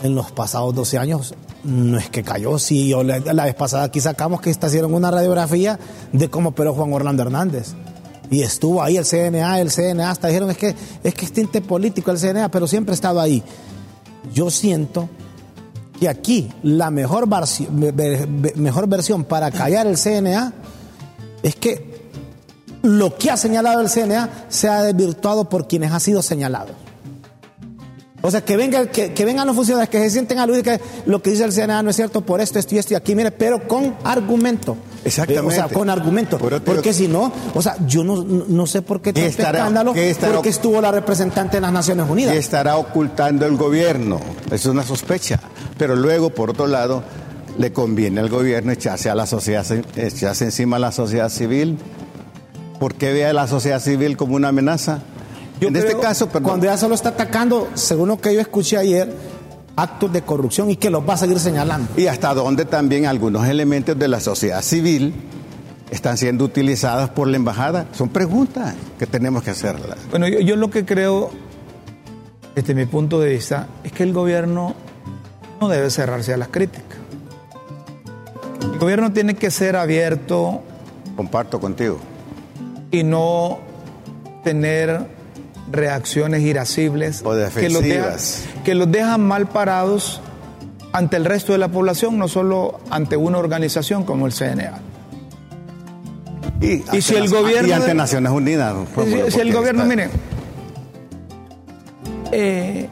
[0.04, 3.84] en los pasados 12 años no es que cayó, sí, yo la, la vez pasada
[3.84, 5.78] aquí sacamos que hicieron una radiografía
[6.14, 7.74] de cómo operó Juan Orlando Hernández.
[8.32, 11.62] Y estuvo ahí el CNA, el CNA, hasta dijeron, es que es que es tinte
[11.62, 13.44] político el CNA, pero siempre ha estado ahí.
[14.34, 15.10] Yo siento
[16.00, 20.54] que aquí la mejor, versión para callar el CNA
[21.44, 22.10] es que
[22.84, 26.74] lo que ha señalado el CNA sea desvirtuado por quienes ha sido señalado.
[28.22, 31.22] O sea, que, venga, que, que vengan los funcionarios, que se sienten aludidos, que lo
[31.22, 33.32] que dice el CNA no es cierto por esto, esto y esto y aquí, mire,
[33.32, 34.78] pero con argumento.
[35.08, 35.48] Exactamente.
[35.48, 36.38] O sea, con argumento.
[36.38, 39.30] Pero te- Porque si no, o sea, yo no, no sé por qué ¿Qué tanto
[39.42, 42.34] estará- escándalo, qué estará- porque estuvo la representante de las Naciones Unidas.
[42.34, 44.20] ¿Qué estará ocultando el gobierno?
[44.52, 45.40] Es una sospecha.
[45.78, 47.04] Pero luego, por otro lado,
[47.58, 49.66] le conviene al gobierno echarse a la sociedad,
[49.96, 51.78] echarse encima a la sociedad civil.
[52.80, 55.00] ¿Por qué ve a la sociedad civil como una amenaza?
[55.60, 58.78] Yo en este caso, perdón, cuando ya solo está atacando, según lo que yo escuché
[58.78, 59.12] ayer,
[59.78, 61.88] actos de corrupción y que los va a seguir señalando.
[61.96, 65.14] y hasta dónde también algunos elementos de la sociedad civil
[65.92, 67.86] están siendo utilizadas por la embajada.
[67.94, 69.98] Son preguntas que tenemos que hacerlas.
[70.10, 71.30] Bueno, yo, yo lo que creo,
[72.56, 74.76] desde mi punto de vista, es que el gobierno
[75.62, 76.98] no debe cerrarse a las críticas.
[78.74, 80.62] El gobierno tiene que ser abierto
[81.16, 82.00] Comparto contigo.
[82.92, 83.60] y no
[84.44, 85.08] tener
[85.72, 87.84] reacciones irascibles O que los,
[88.64, 90.22] que los dejan mal parados
[90.94, 94.80] ante el resto de la población, no solo ante una organización como el CNA.
[96.60, 97.70] Y, si el gobierno...
[97.70, 98.76] Y ante Naciones Unidas.
[99.30, 100.10] si, el gobierno, mire,
[102.32, 102.90] eh,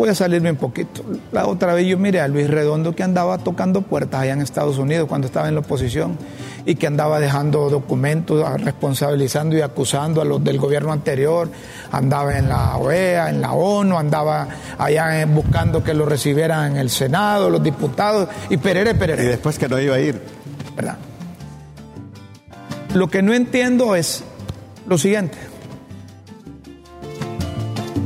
[0.00, 1.04] voy a salirme un poquito.
[1.30, 4.78] La otra vez yo miré a Luis Redondo que andaba tocando puertas allá en Estados
[4.78, 6.16] Unidos cuando estaba en la oposición
[6.64, 11.50] y que andaba dejando documentos, responsabilizando y acusando a los del gobierno anterior.
[11.92, 16.88] Andaba en la OEA, en la ONU, andaba allá buscando que lo recibieran en el
[16.88, 19.24] Senado, los diputados y perere, perere.
[19.24, 20.18] Y después que no iba a ir.
[20.74, 20.96] ¿Verdad?
[22.94, 24.24] Lo que no entiendo es
[24.88, 25.49] lo siguiente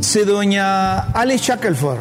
[0.04, 2.00] si doña Alice Shackelford,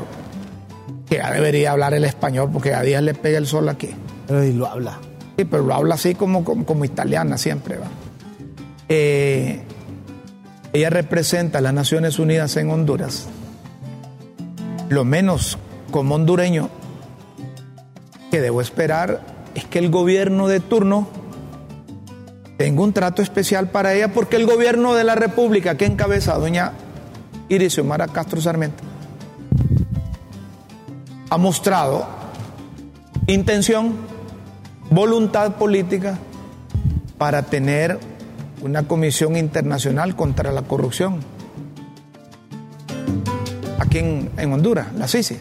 [1.07, 3.89] que ya debería hablar el español porque a días le pega el sol aquí.
[4.27, 4.99] Pero y lo habla.
[5.37, 7.87] Sí, pero lo habla así como, como, italiana siempre, va.
[8.89, 9.61] Eh,
[10.73, 13.27] ella representa a las Naciones Unidas en Honduras.
[14.89, 15.57] Lo menos
[15.91, 16.69] como hondureño
[18.31, 19.21] que debo esperar
[19.55, 21.07] es que el gobierno de turno
[22.57, 26.73] tenga un trato especial para ella porque el gobierno de la República que encabeza doña
[27.49, 28.83] Iris Omar Castro Sarmiento,
[31.29, 32.05] ha mostrado
[33.27, 33.95] intención,
[34.89, 36.19] voluntad política
[37.17, 37.99] para tener
[38.61, 41.19] una comisión internacional contra la corrupción
[43.79, 45.37] aquí en, Honduras, la CICI.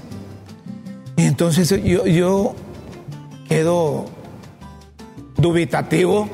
[1.17, 2.55] Y entonces yo, yo
[3.49, 4.07] quedo
[5.37, 6.29] dubitativo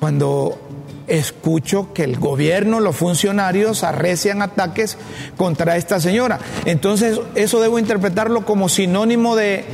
[0.00, 0.58] cuando
[1.06, 4.96] escucho que el gobierno, los funcionarios arrecian ataques
[5.36, 6.38] contra esta señora.
[6.64, 9.64] Entonces, eso debo interpretarlo como sinónimo de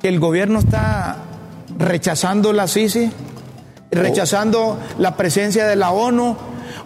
[0.00, 1.18] que el gobierno está
[1.78, 3.10] rechazando la CICI,
[3.90, 6.36] rechazando la presencia de la ONU,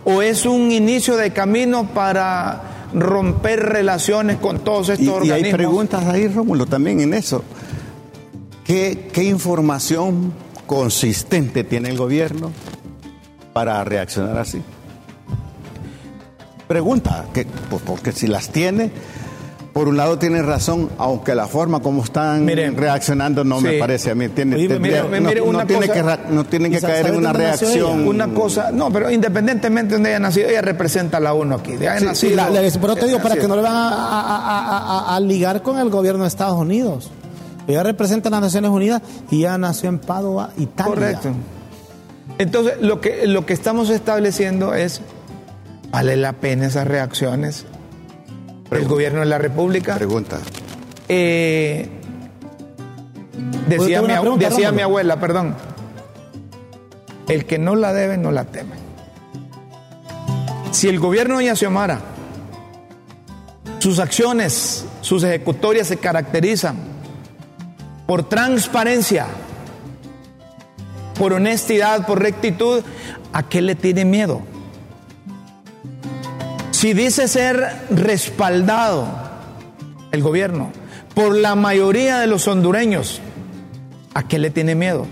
[0.04, 2.62] o es un inicio de camino para
[2.94, 5.40] romper relaciones con todos estos organismos.
[5.40, 7.42] Y hay preguntas ahí, Rómulo, también en eso.
[8.64, 10.32] ¿Qué, ¿Qué información
[10.66, 12.52] consistente tiene el gobierno
[13.58, 14.62] para reaccionar así?
[16.68, 18.92] Pregunta, que, pues porque si las tiene,
[19.72, 24.14] por un lado tiene razón, aunque la forma como están reaccionando no me parece a
[24.14, 24.28] mí.
[24.28, 28.06] Tiene, no, tiene que, no tienen que caer en una reacción.
[28.06, 31.72] Una cosa, no, pero independientemente de donde haya nacido, ella representa a la ONU aquí.
[31.72, 32.40] De nacido,
[32.80, 36.28] pero te digo, para que no le van a, a, ligar con el gobierno de
[36.28, 37.10] Estados Unidos.
[37.66, 40.94] Ella representa a las Naciones Unidas y ya nació en Padua, Italia.
[40.94, 41.30] Correcto.
[42.38, 45.00] Entonces, lo que, lo que estamos estableciendo es,
[45.90, 47.66] ¿vale la pena esas reacciones
[48.70, 49.96] del gobierno de la República?
[49.96, 50.38] Pregunta.
[51.08, 51.88] Eh,
[53.68, 55.56] decía, mi, decía mi abuela, perdón,
[57.28, 58.76] el que no la debe, no la teme.
[60.70, 62.00] Si el gobierno de Xiomara,
[63.78, 66.76] sus acciones, sus ejecutorias se caracterizan
[68.06, 69.26] por transparencia,
[71.18, 72.82] por honestidad, por rectitud,
[73.32, 74.42] ¿a qué le tiene miedo?
[76.70, 79.08] Si dice ser respaldado
[80.12, 80.70] el gobierno
[81.14, 83.20] por la mayoría de los hondureños,
[84.14, 85.06] ¿a qué le tiene miedo?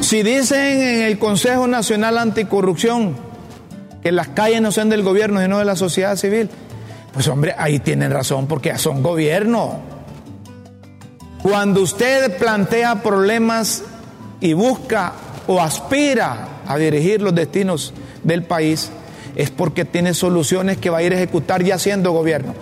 [0.00, 3.16] Si dicen en el Consejo Nacional Anticorrupción
[4.02, 6.48] que las calles no son del gobierno sino de la sociedad civil,
[7.12, 9.80] pues hombre, ahí tienen razón porque son gobierno.
[11.42, 13.82] Cuando usted plantea problemas
[14.40, 15.12] y busca
[15.46, 18.90] o aspira a dirigir los destinos del país,
[19.36, 22.54] es porque tiene soluciones que va a ir a ejecutar ya siendo gobierno.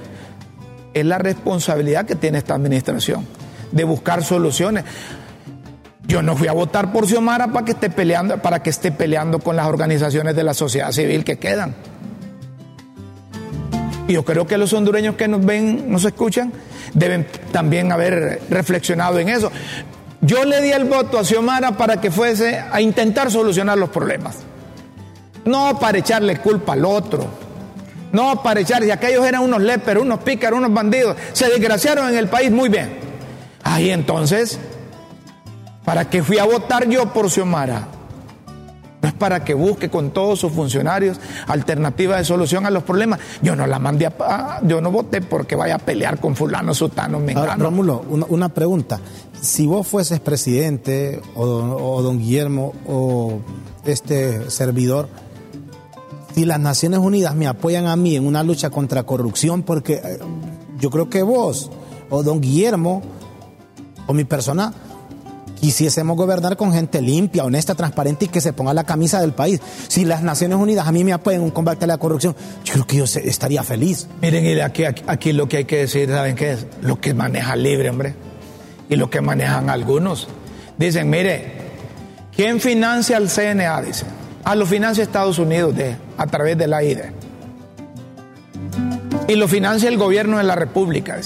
[0.94, 3.26] Es la responsabilidad que tiene esta administración
[3.72, 4.84] de buscar soluciones.
[6.06, 9.40] Yo no fui a votar por Xiomara para que esté peleando, para que esté peleando
[9.40, 11.74] con las organizaciones de la sociedad civil que quedan.
[14.06, 16.50] Y yo creo que los hondureños que nos ven, nos escuchan,
[16.94, 19.50] deben también haber reflexionado en eso.
[20.20, 24.38] Yo le di el voto a Xiomara para que fuese a intentar solucionar los problemas.
[25.44, 27.26] No para echarle culpa al otro.
[28.12, 32.16] No para echarle, si aquellos eran unos léperos, unos pícaros, unos bandidos, se desgraciaron en
[32.16, 32.98] el país muy bien.
[33.62, 34.58] Ahí entonces,
[35.84, 37.97] ¿para qué fui a votar yo por Xiomara?
[39.00, 43.20] No es para que busque con todos sus funcionarios alternativas de solución a los problemas.
[43.42, 47.20] Yo no la mandé a, yo no voté porque vaya a pelear con fulano, sutano,
[47.20, 47.64] mengano.
[47.64, 48.98] Rómulo, una, pregunta.
[49.40, 53.38] Si vos fueses presidente o don, Guillermo o
[53.84, 55.08] este servidor,
[56.34, 60.18] si las Naciones Unidas me apoyan a mí en una lucha contra corrupción, porque eh,
[60.80, 61.70] yo creo que vos
[62.10, 63.02] o don Guillermo
[64.06, 64.72] o mi persona
[65.60, 69.60] quisiésemos gobernar con gente limpia, honesta, transparente y que se ponga la camisa del país.
[69.88, 72.34] Si las Naciones Unidas a mí me apoyan en un combate a la corrupción,
[72.64, 74.08] yo creo que yo estaría feliz.
[74.22, 76.66] Miren, y aquí, lo que hay que decir, ¿saben qué es?
[76.82, 78.14] Lo que maneja libre, hombre.
[78.88, 80.28] y lo que manejan algunos.
[80.78, 81.52] Dicen, mire,
[82.34, 83.82] ¿quién financia al CNA?
[83.82, 84.06] Dice,
[84.44, 85.74] ah, lo financia Estados Unidos
[86.16, 87.12] a través de la IDE.
[89.28, 91.20] Y lo financia el gobierno de la República.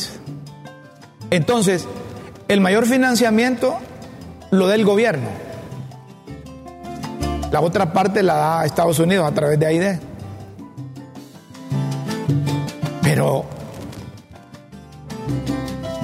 [1.30, 1.86] Entonces,
[2.48, 3.78] el mayor financiamiento
[4.53, 5.28] lo da el gobierno.
[7.50, 9.98] La otra parte la da Estados Unidos a través de AID.
[13.03, 13.44] Pero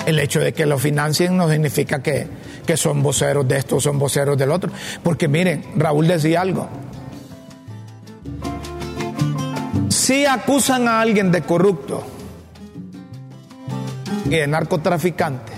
[0.06, 2.26] el hecho de que lo financien no significa que,
[2.66, 4.70] que son voceros de esto, son voceros del otro.
[5.02, 6.68] Porque miren, Raúl decía algo.
[9.90, 12.02] Si acusan a alguien de corrupto
[14.24, 15.57] y de narcotraficante,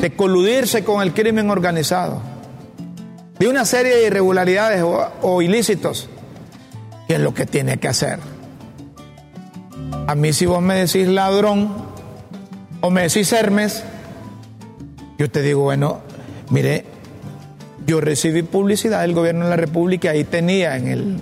[0.00, 2.20] de coludirse con el crimen organizado,
[3.38, 6.08] de una serie de irregularidades o, ilícitos,
[7.08, 8.18] ¿qué es lo que tiene que hacer?
[10.06, 11.72] A mí si vos me decís ladrón,
[12.80, 13.84] o me decís Hermes,
[15.18, 16.00] yo te digo, bueno,
[16.50, 16.84] mire,
[17.86, 21.16] yo recibí publicidad del gobierno de la República, ahí tenía en, el,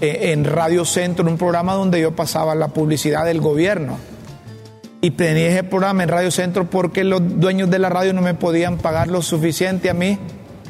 [0.00, 3.98] eh, en Radio Centro un programa donde yo pasaba la publicidad del gobierno.
[5.00, 8.34] Y tenía ese programa en Radio Centro porque los dueños de la radio no me
[8.34, 10.18] podían pagar lo suficiente a mí,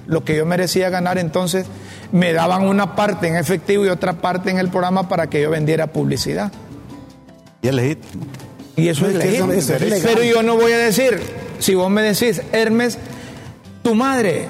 [0.07, 1.66] lo que yo merecía ganar, entonces
[2.12, 5.51] me daban una parte en efectivo y otra parte en el programa para que yo
[5.51, 6.53] vendiera publicidad.
[7.62, 8.27] ¿Y es legítimo?
[8.77, 9.53] Y eso, es, legítimo.
[10.05, 11.18] Pero yo no voy a decir,
[11.59, 12.99] si vos me decís, Hermes,
[13.83, 14.47] tu madre,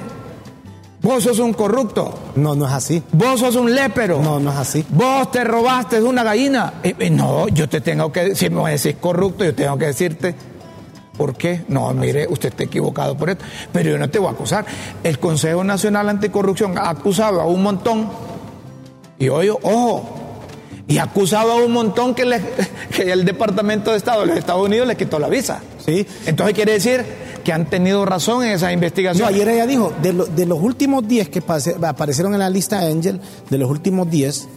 [1.06, 2.12] vos sos un corrupto.
[2.34, 3.02] No, no es así.
[3.12, 4.20] Vos sos un lépero.
[4.20, 4.84] No, no es así.
[4.88, 6.74] Vos te robaste una gallina.
[7.12, 10.34] no, yo te tengo que, si me decís corrupto, yo tengo que decirte,
[11.16, 11.64] ¿por qué?
[11.68, 13.44] No, mire, usted está equivocado por esto.
[13.72, 14.66] Pero yo no te voy a acusar.
[15.04, 18.10] El Consejo Nacional Anticorrupción ha acusado a un montón.
[19.18, 20.26] Y hoy, ojo,
[20.88, 22.24] y acusaba a un montón que,
[22.98, 25.60] el Departamento de Estado de los Estados Unidos le quitó la visa.
[25.84, 26.04] ¿Sí?
[26.26, 27.04] Entonces quiere decir
[27.46, 29.22] que han tenido razón en esa investigación.
[29.22, 31.44] No, ayer ella dijo, de, de los últimos 10 que
[31.86, 34.48] aparecieron en la lista Angel, de los últimos 10,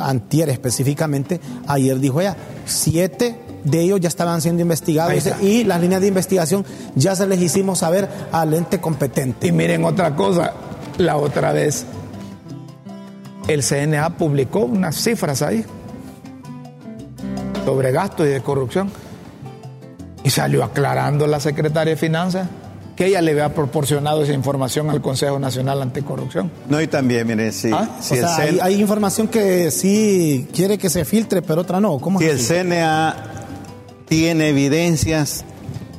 [0.00, 5.12] antier específicamente, ayer dijo ella, 7 de ellos ya estaban siendo investigados
[5.42, 6.64] y las líneas de investigación
[6.94, 9.48] ya se les hicimos saber al ente competente.
[9.48, 10.54] Y miren otra cosa,
[10.96, 11.84] la otra vez
[13.48, 15.62] el CNA publicó unas cifras ahí
[17.66, 19.03] sobre gastos y de corrupción.
[20.24, 22.48] Y salió aclarando la secretaria de Finanzas
[22.96, 26.50] que ella le había proporcionado esa información al Consejo Nacional Anticorrupción.
[26.68, 27.88] No, y también, miren, si, ¿Ah?
[28.62, 31.98] hay, información que sí quiere que se filtre, pero otra no.
[31.98, 33.16] ¿Cómo si el CNA
[34.06, 35.44] tiene evidencias,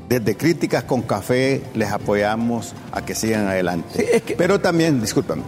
[0.07, 4.23] desde críticas con café les apoyamos a que sigan adelante.
[4.37, 5.43] Pero también, discúlpame,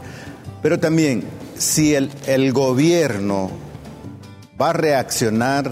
[0.62, 1.24] pero también
[1.58, 3.52] si el, el gobierno
[4.60, 5.72] va a reaccionar,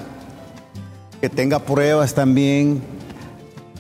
[1.19, 2.81] que tenga pruebas también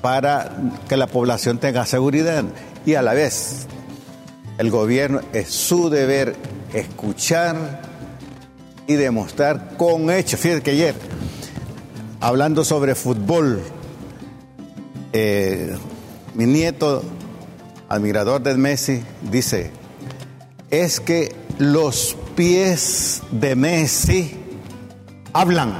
[0.05, 0.51] para
[0.87, 2.43] que la población tenga seguridad.
[2.85, 3.65] Y a la vez,
[4.59, 6.35] el gobierno es su deber
[6.73, 7.81] escuchar
[8.85, 10.39] y demostrar con hechos.
[10.39, 10.93] Fíjate que ayer,
[12.19, 13.63] hablando sobre fútbol,
[15.11, 15.75] eh,
[16.35, 17.01] mi nieto,
[17.89, 19.01] admirador de Messi,
[19.31, 19.71] dice,
[20.69, 24.37] es que los pies de Messi
[25.33, 25.73] hablan.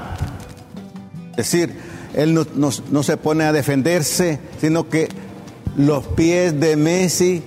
[1.38, 5.10] Es decir, él no, se pone a defenderse, sino que
[5.76, 7.44] los pies de Messi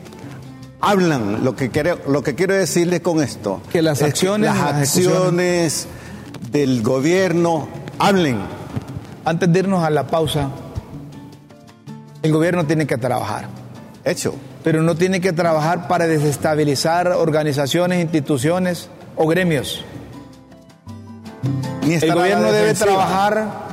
[0.81, 1.45] hablan.
[1.45, 5.89] Lo que quiero, lo que quiero decirle con esto, que las acciones, las acciones
[6.53, 8.39] del gobierno hablen.
[9.25, 10.51] Antes de irnos a la pausa,
[12.23, 13.49] el gobierno tiene que trabajar.
[14.05, 14.35] Hecho
[14.69, 19.85] pero no tiene que trabajar para desestabilizar organizaciones, instituciones o gremios.
[21.87, 23.68] El gobierno debe trabajar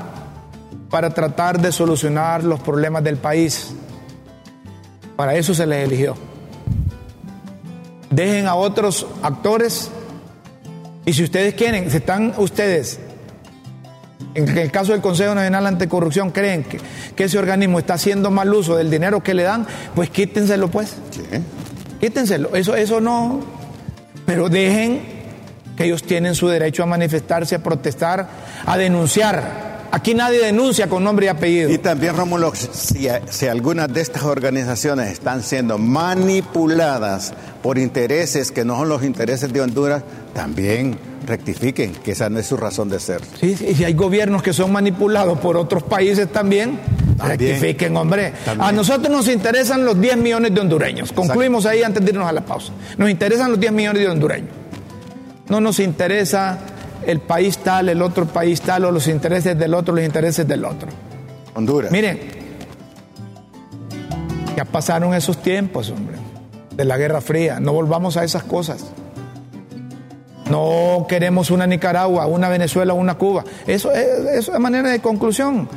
[0.96, 3.72] para tratar de solucionar los problemas del país.
[5.18, 6.16] Para eso se les eligió.
[8.10, 9.91] Dejen a otros actores
[11.06, 13.02] y si ustedes quieren, si están ustedes
[14.36, 16.80] en el caso del Consejo Nacional Anticorrupción creen que,
[17.14, 20.96] que, ese organismo está haciendo mal uso del dinero que le dan, pues quítenselo pues.
[21.12, 21.24] Sí.
[22.00, 22.56] Quítenselo.
[22.56, 23.41] Eso, eso no.
[24.26, 25.02] Pero dejen
[25.76, 28.30] que ellos tienen su derecho a manifestarse, a protestar,
[28.66, 29.75] a denunciar.
[29.92, 31.70] Aquí nadie denuncia con nombre y apellido.
[31.70, 38.66] Y también, Rómulo, si, si algunas de estas organizaciones están siendo manipuladas por intereses que
[38.66, 43.00] no son los intereses de Honduras, también rectifiquen, que esa no es su razón de
[43.00, 43.22] ser.
[43.40, 46.80] Sí, y si hay gobiernos que son manipulados por otros países también,
[47.18, 48.34] rectifiquen, hombre.
[48.60, 51.12] A nosotros nos interesan los 10 millones de hondureños.
[51.12, 52.72] Concluimos ahí antes de irnos a la pausa.
[52.98, 54.50] Nos interesan los 10 millones de hondureños.
[55.50, 56.60] No nos interesa
[57.06, 60.66] el país tal, el otro país tal, o los intereses del otro, los intereses del
[60.66, 60.89] otro.
[61.56, 61.91] Honduras.
[61.91, 62.20] Miren,
[64.56, 66.16] Ya pasaron esos tiempos, hombre,
[66.76, 67.60] de la Guerra Fría.
[67.60, 68.86] No volvamos a esas cosas.
[70.49, 73.43] No queremos una Nicaragua, una Venezuela, una Cuba.
[73.66, 75.68] Eso es, eso es manera de conclusión.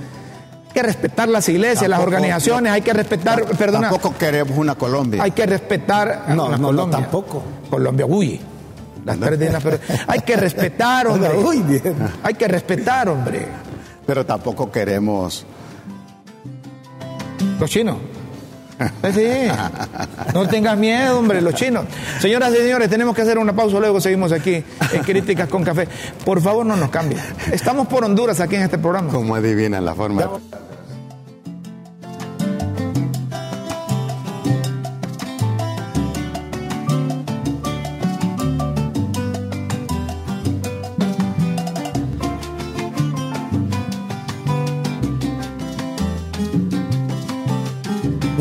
[0.68, 3.88] Hay que respetar las iglesias, las organizaciones, hay que respetar, perdona.
[3.88, 5.22] Tampoco queremos una Colombia.
[5.22, 6.98] Hay que respetar No, una no, no, Colombia.
[7.00, 7.42] tampoco.
[7.70, 8.40] Colombia, uy.
[9.08, 11.30] Las tres de las- pero hay que respetar, hombre.
[11.36, 11.94] Uy, bien.
[12.22, 13.46] Hay que respetar, hombre.
[14.06, 15.44] Pero tampoco queremos.
[17.60, 17.96] Los chinos.
[19.02, 20.32] Eh, Sí.
[20.34, 21.84] No tengas miedo, hombre, los chinos.
[22.20, 25.88] Señoras y señores, tenemos que hacer una pausa, luego seguimos aquí en Críticas con Café.
[26.24, 27.20] Por favor, no nos cambien.
[27.50, 29.10] Estamos por Honduras aquí en este programa.
[29.12, 30.22] Como adivinan la forma.
[30.22, 30.24] ¿Y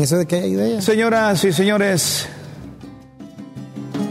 [0.08, 0.80] eso de qué idea?
[0.80, 2.26] Señoras y señores,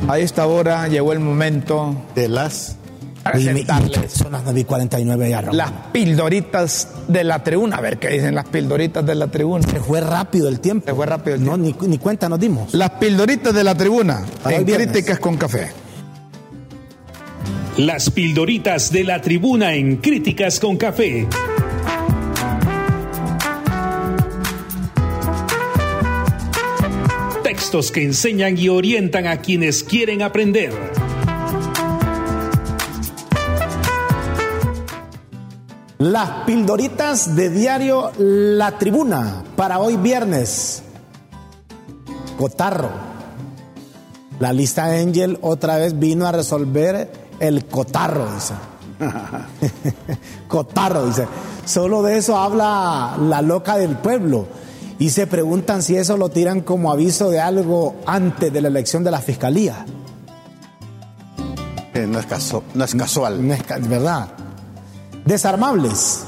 [0.08, 2.76] a esta hora llegó el momento De las.
[3.24, 7.78] de presentarles Son las 9 y 49 ya, las pildoritas de la tribuna.
[7.78, 9.68] A ver qué dicen las pildoritas de la tribuna.
[9.68, 10.86] Se fue rápido el tiempo.
[10.86, 12.76] Se fue rápido el No, ni, ni cuenta nos dimos.
[12.76, 14.66] Las pildoritas de la tribuna Para en.
[14.66, 15.72] Críticas con Café.
[17.78, 21.28] Las pildoritas de la tribuna en Críticas con Café.
[27.70, 30.72] Que enseñan y orientan a quienes quieren aprender.
[35.98, 40.82] Las pildoritas de diario La Tribuna para hoy viernes.
[42.38, 42.90] Cotarro.
[44.40, 47.12] La lista Angel otra vez vino a resolver
[47.42, 48.54] el cotarro, dice.
[50.48, 51.28] cotarro, dice.
[51.66, 54.48] Solo de eso habla la loca del pueblo.
[55.00, 59.04] Y se preguntan si eso lo tiran como aviso de algo antes de la elección
[59.04, 59.86] de la fiscalía.
[61.94, 63.48] eh, no, es caso- no es casual.
[63.48, 64.28] No es ¿Verdad?
[65.26, 66.22] Desarmables.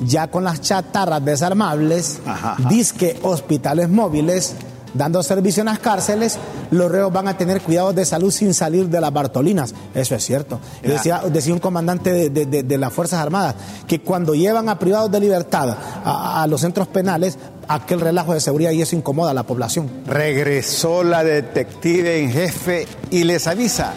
[0.00, 2.68] Ya con las chatarras desarmables, Ajá, ajá.
[2.68, 4.54] disque hospitales móviles,
[4.92, 6.36] dando servicio en las cárceles,
[6.72, 9.72] los reos van a tener cuidados de salud sin salir de las Bartolinas.
[9.94, 10.58] Eso es cierto.
[10.82, 13.54] Decía, decía un comandante de, de- de- de las Fuerzas Armadas
[13.86, 17.38] que cuando llevan a privados de libertad a, a los centros penales,
[17.68, 19.90] aquel relajo de seguridad y eso incomoda a la población.
[20.06, 23.92] Regresó la detective en jefe y les avisa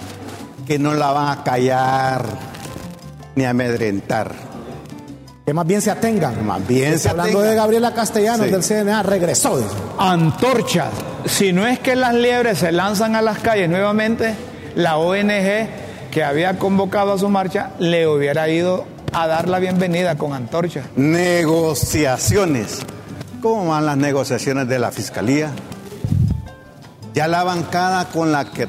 [0.67, 2.25] que no la van a callar
[3.35, 4.31] ni amedrentar.
[5.45, 6.45] Que más bien se atengan.
[6.45, 7.49] Más bien se Hablando atengan.
[7.51, 8.51] de Gabriela Castellanos Sí.
[8.51, 9.61] del CNA, regresó.
[9.97, 10.89] Antorchas.
[11.25, 14.33] Si no es que las liebres se lanzan a las calles nuevamente,
[14.75, 15.69] la ONG
[16.11, 20.85] que había convocado a su marcha le hubiera ido a dar la bienvenida con antorchas.
[20.97, 22.79] Negociaciones.
[23.47, 25.51] ¿Cómo van las negociaciones de la fiscalía?
[27.13, 28.67] Ya la bancada con la que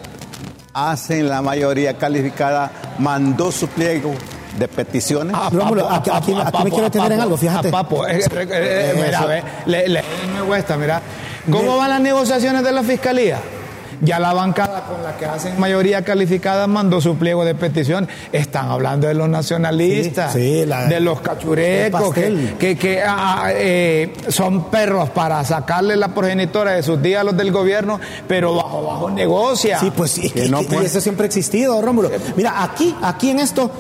[0.72, 2.70] hacen la mayoría calificada
[3.00, 4.14] mandó su pliego
[4.56, 5.34] de peticiones.
[5.36, 7.68] Ah, Rómulo, aquí- aquí- aquí me quiero detener en algo, fíjate.
[7.68, 10.02] A papo, eh, eh, eh, mira, ve, le, le-
[10.32, 11.02] me cuesta, mira.
[11.50, 13.40] ¿Cómo van las negociaciones de la fiscalía?
[14.00, 18.08] Ya la bancada con la que hacen mayoría calificada mandó su pliego de petición.
[18.32, 23.42] Están hablando de los nacionalistas, Sí, sí, la- de los cachurecos, que, que, que, ah,
[23.44, 27.98] ah, eh, son perros para sacarle la progenitora de sus días a los del gobierno,
[28.26, 29.78] pero bajo bajo negocia.
[29.80, 30.86] Sí, pues sí, Que y- no, y pues.
[30.86, 32.10] eso siempre ha existido, Rómulo.
[32.36, 33.70] Mira, aquí, aquí en esto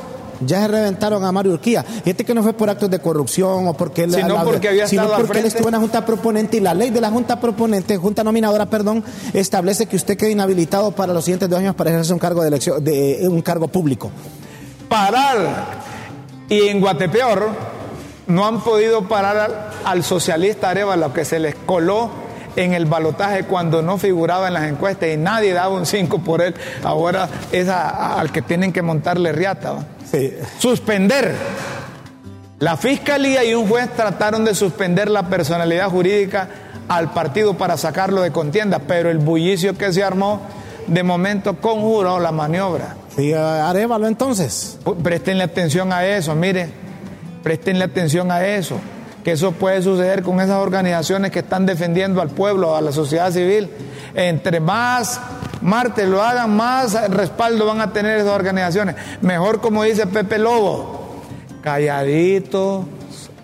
[0.44, 1.82] ya se reventaron a Mario Urquía.
[1.82, 4.86] Fíjate que no fue por actos de corrupción o porque él, Sino la- porque había
[4.86, 7.96] sino porque él estuvo en la Junta Proponente y la ley de la Junta Proponente,
[7.96, 12.12] Junta Nominadora, perdón, establece que usted quede inhabilitado para los siguientes dos años para ejercer
[12.14, 14.10] un cargo de elección, de un cargo público.
[14.88, 15.88] parar.
[16.48, 17.48] Y en Guatepeor
[18.26, 22.10] no han podido parar al, al socialista Arevalo que se les coló
[22.62, 26.42] en el balotaje cuando no figuraba en las encuestas y nadie daba un 5 por
[26.42, 26.54] él.
[26.82, 29.72] Ahora es a- al que tienen que montarle riata.
[29.72, 29.84] ¿va?
[30.10, 30.34] Sí.
[30.58, 31.34] Suspender.
[32.58, 36.48] La fiscalía y un juez trataron de suspender la personalidad jurídica
[36.88, 40.40] al partido para sacarlo de contienda, pero el bullicio que se armó
[40.88, 42.96] de momento conjuró la maniobra.
[43.14, 44.78] Sí, Arevalo entonces.
[44.84, 46.70] Pu- Prestenle atención a eso, mire,
[47.42, 48.76] prestenle atención a eso,
[49.24, 53.30] que eso puede suceder con esas organizaciones que están defendiendo al pueblo, a la sociedad
[53.32, 53.68] civil.
[54.14, 55.20] Entre más
[55.60, 58.94] martes lo hagan, más respaldo van a tener esas organizaciones.
[59.22, 61.20] Mejor como dice Pepe Lobo,
[61.62, 62.84] calladitos,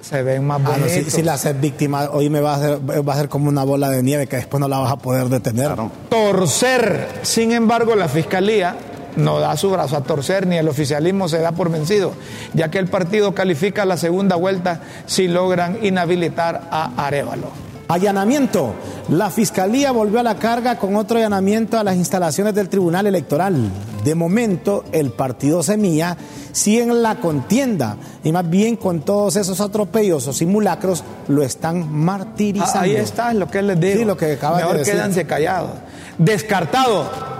[0.01, 0.93] se ven más Ah, no, bonitos.
[0.93, 3.65] si, si la haces víctima, hoy me va a, hacer, va a ser como una
[3.65, 5.67] bola de nieve que después no la vas a poder detener.
[5.67, 5.91] Claro.
[6.11, 7.09] torcer.
[7.23, 8.77] Sin embargo, la fiscalía
[9.17, 12.13] no da su brazo a torcer ni el oficialismo se da por vencido,
[12.53, 17.49] ya que el partido califica la segunda vuelta si logran inhabilitar a Arevalo.
[17.87, 18.75] Allanamiento.
[19.11, 23.69] La Fiscalía volvió a la carga con otro allanamiento a las instalaciones del Tribunal Electoral.
[24.03, 26.17] De momento, el partido Semilla
[26.53, 31.93] sigue en la contienda y más bien con todos esos atropellos o simulacros lo están
[31.93, 32.79] martirizando.
[32.79, 33.99] Ah, ahí está lo que les digo.
[33.99, 34.95] Sí, lo que acaba Mejor de decir.
[34.95, 35.71] quédanse callados.
[36.17, 37.34] Descartado.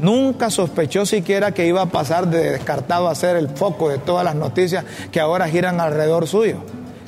[0.00, 4.24] Nunca sospechó siquiera que iba a pasar de descartado a ser el foco de todas
[4.24, 6.56] las noticias que ahora giran alrededor suyo,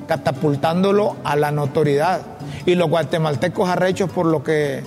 [0.07, 2.20] catapultándolo a la notoriedad.
[2.66, 4.83] Y los guatemaltecos arrechos por lo que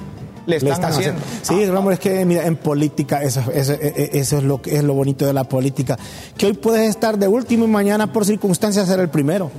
[0.45, 1.21] le están, Le están haciendo.
[1.43, 4.93] Sí, Ramón, es que mira, en política eso, eso- eso es, lo, que- es lo
[4.93, 5.97] bonito de la política.
[6.37, 9.51] Que hoy puedes estar de último y mañana por circunstancias ser el primero.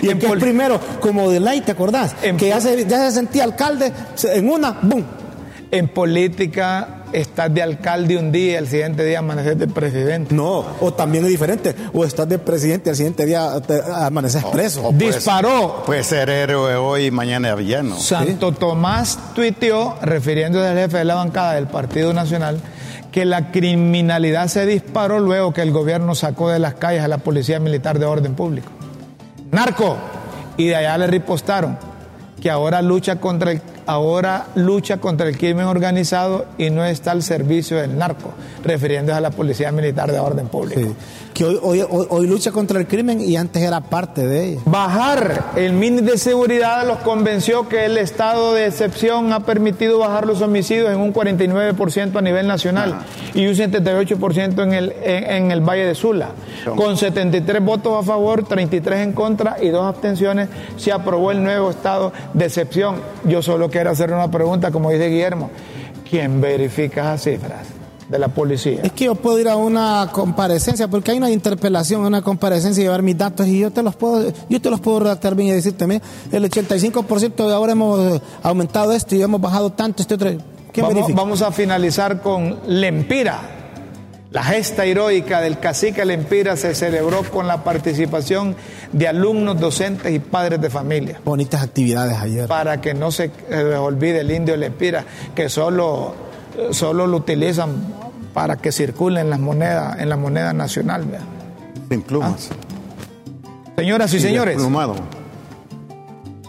[0.00, 2.14] Y en el que pol- primero, como de ley, ¿te acordás?
[2.22, 3.92] En que ya se, ya se sentía alcalde,
[4.32, 5.04] en una, ¡boom!
[5.70, 10.34] En política estás de alcalde un día, el siguiente día amaneces de presidente.
[10.34, 11.74] No, o también es diferente.
[11.92, 14.80] O estás de presidente, al siguiente día te amaneces preso.
[14.86, 15.82] O puede- Disparó.
[15.84, 17.96] Puede ser héroe hoy y mañana villano.
[17.98, 22.60] Santo Tomás tuiteó, refiriéndose al jefe de la bancada del Partido Nacional,
[23.10, 27.18] que la criminalidad se disparó luego que el gobierno sacó de las calles a la
[27.18, 28.70] Policía Militar de Orden Público.
[29.50, 29.96] Narco.
[30.56, 31.76] Y de allá le ripostaron
[32.40, 37.22] que ahora lucha contra el ahora lucha contra el crimen organizado y no está al
[37.22, 38.32] servicio del narco,
[38.62, 40.94] refiriéndose a la Policía Militar de Orden Público.
[41.34, 44.60] Que hoy, hoy, hoy, lucha contra el crimen y antes era parte de ella.
[44.66, 50.26] Bajar el mini de seguridad los convenció que el estado de excepción ha permitido bajar
[50.26, 53.00] los homicidios en un 49% a nivel nacional
[53.34, 56.28] y un 78% en el, en, en el Valle de Sula.
[56.76, 61.70] Con 73 votos a favor, 33 en contra y dos abstenciones, se aprobó el nuevo
[61.70, 62.96] estado de excepción.
[63.24, 65.50] Yo solo quiero hacer una pregunta, como dice Guillermo.
[66.08, 67.83] ¿Quién verifica esas cifras
[68.14, 68.80] de la policía?
[68.84, 72.84] Es que yo puedo ir a una comparecencia, porque hay una interpelación, una comparecencia y
[72.84, 75.52] llevar mis datos y yo te los puedo, yo te los puedo redactar bien y
[75.52, 76.00] decirte, mira,
[76.30, 80.30] el 85% de ahora hemos aumentado esto y hemos bajado tanto, este otro.
[80.72, 83.40] ¿Quién Vamos, vamos a finalizar con Lempira.
[84.30, 88.54] La gesta heroica del cacique Lempira se celebró con la participación
[88.92, 91.20] de alumnos, docentes y padres de familia.
[91.24, 92.46] Bonitas actividades ayer.
[92.48, 95.04] Para que no se eh, olvide el indio Lempira,
[95.34, 96.14] que solo,
[96.56, 98.03] eh, solo lo utilizan
[98.34, 101.06] para que circulen las monedas, en la moneda nacional.
[101.88, 102.50] Sin plumas.
[103.76, 104.96] Señoras y señores, Plumado.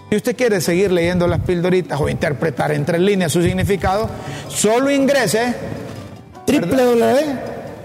[0.10, 4.10] si usted quiere seguir leyendo las pildoritas o interpretar entre líneas su significado,
[4.50, 5.56] solo ingrese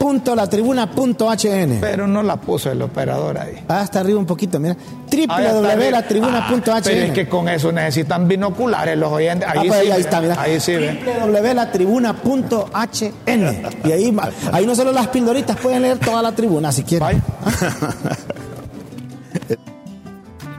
[0.01, 3.63] www.latribuna.hn pero no la puso el operador ahí.
[3.69, 4.77] Hasta arriba un poquito, mira.
[5.13, 9.49] Www.latribuna.hn Ah, pero es que con eso necesitan binoculares los oyentes.
[9.49, 10.01] Ahí, Ah, pues sí, ahí ve.
[10.01, 10.41] está, mira.
[10.41, 10.99] Ahí sí, ve.
[11.27, 13.63] www.latribuna.hn.
[13.85, 14.17] Y ahí,
[14.53, 17.23] ahí no solo las pildoritas, pueden leer toda la tribuna si quieren.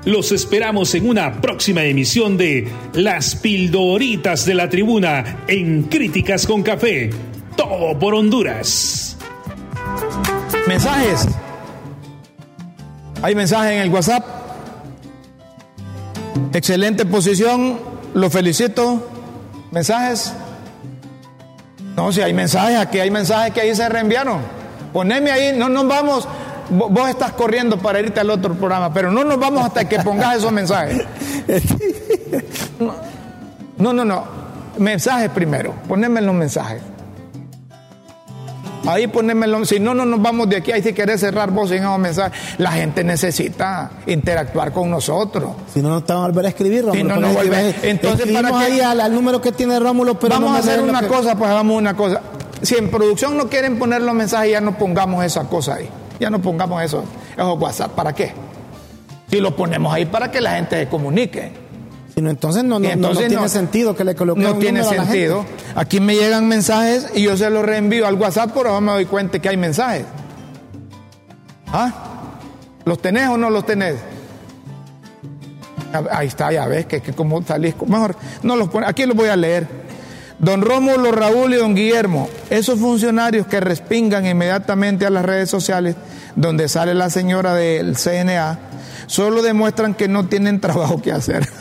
[0.06, 6.64] Los esperamos en una próxima emisión de Las Pildoritas de la Tribuna en Críticas con
[6.64, 7.12] Café.
[7.56, 9.11] Todo por Honduras.
[10.72, 11.28] Mensajes.
[13.22, 14.24] Hay mensajes en el WhatsApp.
[16.53, 17.78] Excelente posición.
[18.13, 19.05] Lo felicito.
[19.72, 20.32] Mensajes.
[21.97, 24.39] No, si hay mensajes, aquí hay mensajes que ahí se reenviaron.
[24.93, 26.26] Poneme ahí, no nos vamos.
[26.72, 29.99] Vo- Vos estás corriendo para irte al otro programa, pero no nos vamos hasta que
[29.99, 31.03] pongas esos mensajes.
[33.78, 34.24] No, no, no.
[34.78, 35.74] Mensajes primero.
[35.88, 36.82] Poneme los mensajes.
[38.88, 39.64] Ahí ponémelo.
[39.66, 40.72] Si no, no nos vamos de aquí.
[40.72, 42.40] Ahí si querés cerrar vos sin esos mensajes.
[42.58, 45.52] La gente necesita interactuar con nosotros.
[45.74, 46.98] Si no, no te van a volver a escribir, Rómulo.
[47.00, 47.40] Si no, no
[47.84, 48.56] Entonces, ¿para qué?
[48.56, 51.36] ahí al, al número que tiene Rómulo, pero vamos no a hacer una que- cosa,
[51.36, 52.22] pues hagamos una cosa.
[52.62, 55.90] Si en producción no quieren poner los mensajes, ya no pongamos esa cosa ahí.
[56.20, 57.04] Ya no pongamos eso,
[57.36, 57.92] esos WhatsApp.
[57.92, 58.32] ¿Para qué?
[59.30, 61.61] Si lo ponemos ahí para que la gente se comunique.
[62.14, 64.80] Si no, entonces no, no, no- no tiene sentido que le coloquemos No un tiene
[64.82, 65.28] número a la gente.
[65.30, 65.45] sentido.
[65.76, 69.05] Aquí me llegan mensajes y yo se los reenvío al WhatsApp, pero ahora me doy
[69.05, 70.03] cuenta que hay mensajes.
[71.68, 71.93] ¿Ah?
[72.84, 73.95] ¿Los tenés o no los tenés?
[75.93, 77.76] Ah, Ahí está, ya ves que, que como salís.
[77.88, 79.68] Mejor, no los pone, aquí los voy a leer.
[80.39, 85.95] Don Rómulo, Raúl y don Guillermo, esos funcionarios que respingan inmediatamente a las redes sociales
[86.36, 88.57] donde sale la señora del CNA,
[89.05, 91.47] solo demuestran que no tienen trabajo que hacer.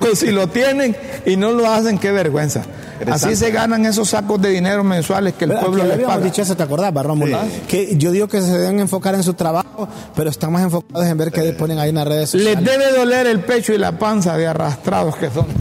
[0.00, 0.96] o si lo tienen
[1.26, 2.62] y no lo hacen, qué vergüenza.
[3.10, 6.24] Así se ganan esos sacos de dinero mensuales que el Pero pueblo les habíamos paga.
[6.26, 7.38] dicho eso, ¿te acordás, Rómulo?
[7.68, 11.16] Que yo digo que se deben enfocar en su trabajo, pero están más enfocados en
[11.16, 12.64] ver qué ponen ahí en las redes Les sociales.
[12.64, 15.46] debe doler el pecho y la panza de arrastrados que son.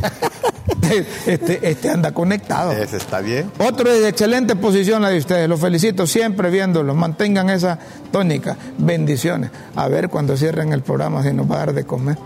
[1.26, 2.72] Este, este anda conectado.
[2.72, 3.52] Ese está bien.
[3.60, 5.50] Otro de excelente posición la de ustedes.
[5.50, 6.96] Los felicito siempre viéndolos.
[6.96, 7.78] Mantengan esa
[8.10, 8.56] tónica.
[8.78, 9.52] Bendiciones.
[9.76, 12.18] A ver cuando cierren el programa si nos va a dar de comer.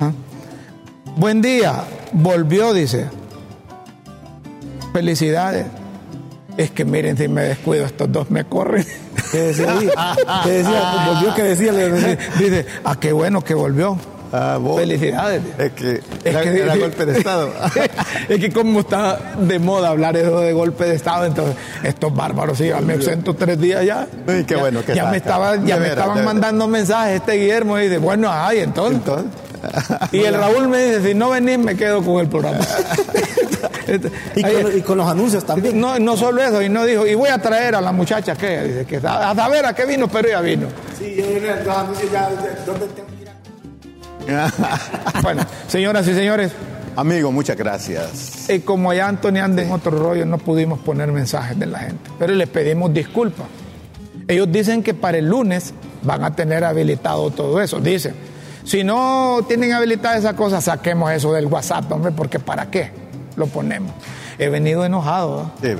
[0.00, 0.12] ¿Ah?
[1.16, 3.06] Buen día, volvió, dice.
[4.92, 5.66] Felicidades.
[6.56, 8.84] Es que miren, si me descuido, estos dos me corren.
[9.30, 9.88] ¿Qué decía ahí?
[10.44, 11.06] ¿Qué decía?
[11.12, 11.34] ¿Volvió?
[11.34, 11.72] ¿Qué decía?
[12.38, 13.96] Dice, ah, qué bueno que volvió.
[14.32, 14.78] Ah, vos.
[14.78, 15.42] Felicidades.
[15.58, 17.50] Es que Es era, que- era golpe de Estado.
[18.28, 22.58] es que como está de moda hablar eso de golpe de Estado, entonces estos bárbaros,
[22.58, 24.06] sí, me ausento tres días ya.
[24.28, 25.10] Uy, qué Ya- bueno que ya está.
[25.10, 28.98] me estaba, ya me estaban mandando mensajes este Guillermo y dice, bueno, ay, entonces.
[28.98, 29.30] Entonces,
[30.12, 32.58] Y el Raúl me dice, si no venís me quedo con el programa.
[34.36, 35.78] Y con, y con los anuncios también.
[35.80, 38.62] no, no solo eso, y no dijo, y voy a traer a la muchacha que
[38.62, 40.68] dice que a, a saber a qué vino, pero ya vino.
[40.96, 41.24] Sí, yo
[41.64, 42.30] los anuncios ya.
[42.64, 46.52] ¿Dónde tengo que ir a- Bueno, señoras y señores,
[46.96, 48.48] Amigo, muchas gracias.
[48.48, 52.10] eh, como ya Antonio anda en otro rollo, no pudimos poner mensajes de la gente,
[52.18, 53.46] pero les pedimos disculpas.
[54.28, 58.14] Ellos dicen que para el lunes van a tener habilitado todo eso, dicen.
[58.70, 62.92] Si no tienen habilitada esa cosa, saquemos eso del WhatsApp, hombre, porque ¿para qué
[63.34, 63.90] lo ponemos?
[64.38, 65.50] He venido enojado.
[65.60, 65.76] ¿eh?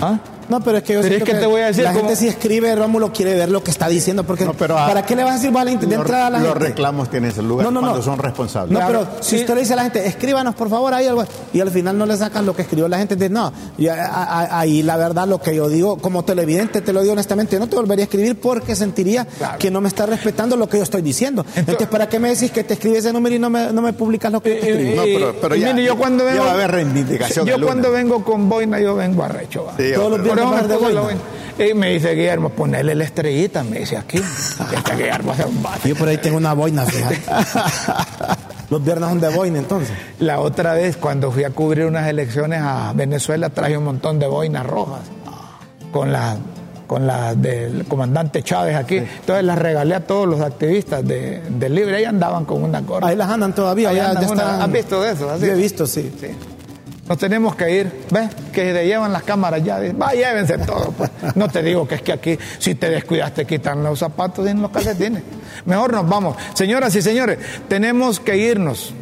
[0.00, 0.18] ¿Ah?
[0.48, 2.16] No, pero es que yo Pero es que te voy a decir La cómo- gente
[2.16, 4.24] si escribe, Rómulo quiere ver lo que está diciendo.
[4.24, 6.30] Porque No, pero a- ¿Para qué le vas a decir vale, de los, entrada a
[6.30, 6.66] la los gente?
[6.68, 7.86] reclamos tienen ese lugar No, no, no.
[7.88, 8.78] cuando son responsables.
[8.78, 11.60] No, pero si usted le dice a la gente, escríbanos por favor ahí algo, y
[11.60, 14.24] al final no le sacan lo que escribió la gente, dice, no, y a- a-
[14.40, 17.60] a- ahí la verdad lo que yo digo, como televidente, te lo digo honestamente, yo
[17.60, 19.58] no te volvería a escribir porque sentiría Claro.
[19.58, 21.44] que no me está respetando lo que yo estoy diciendo.
[21.56, 23.92] Entonces, ¿para qué me decís que te escribe ese número y no me, no me
[23.92, 24.94] publicas lo que yo te escribí?
[24.94, 27.54] No, pero- pero y ya- mire, yo cuando ya vengo, va a haber reivindicación Yo
[27.54, 27.72] el lunes.
[27.74, 29.64] cuando vengo con boina, yo vengo arrecho.
[29.64, 29.72] va.
[29.76, 30.33] Sí, Todos los hombre.
[30.34, 31.02] De boina.
[31.56, 34.18] Y me dice Guillermo, ponele la estrellita, me dice aquí.
[34.18, 35.88] Este Guillermo hace un bate.
[35.88, 37.20] Yo por ahí tengo una boina, fíjate.
[38.70, 39.90] Los viernes son de boina, entonces.
[40.18, 44.26] La otra vez, cuando fui a cubrir unas elecciones a Venezuela, traje un montón de
[44.26, 45.02] boinas rojas
[45.92, 46.36] con las
[46.86, 48.96] con las del comandante Chávez aquí.
[48.98, 51.96] Entonces las regalé a todos los activistas de, del Libre.
[51.96, 53.08] Ahí andaban con una gorra.
[53.08, 55.30] Ahí las andan todavía, Ahí andan una- ¿Has visto de eso?
[55.30, 55.46] Así.
[55.46, 56.12] Yo he visto, sí.
[56.20, 56.26] Sí.
[57.08, 58.30] Nos tenemos que ir, ¿ves?
[58.52, 59.78] Que se llevan las cámaras ya.
[59.92, 60.90] Va, llévense todo.
[60.96, 61.10] pues.
[61.34, 64.54] No te digo que es que aquí, si te descuidas, te quitan los zapatos y
[64.54, 65.22] los calcetines.
[65.66, 66.36] Mejor nos vamos.
[66.54, 67.38] Señoras y señores,
[67.68, 68.94] tenemos que irnos.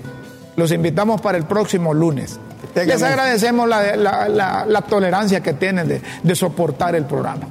[0.57, 2.41] Los invitamos para el próximo lunes.
[2.75, 7.47] Les agradecemos la, la- la- la tolerancia que tienen de, de soportar el programa.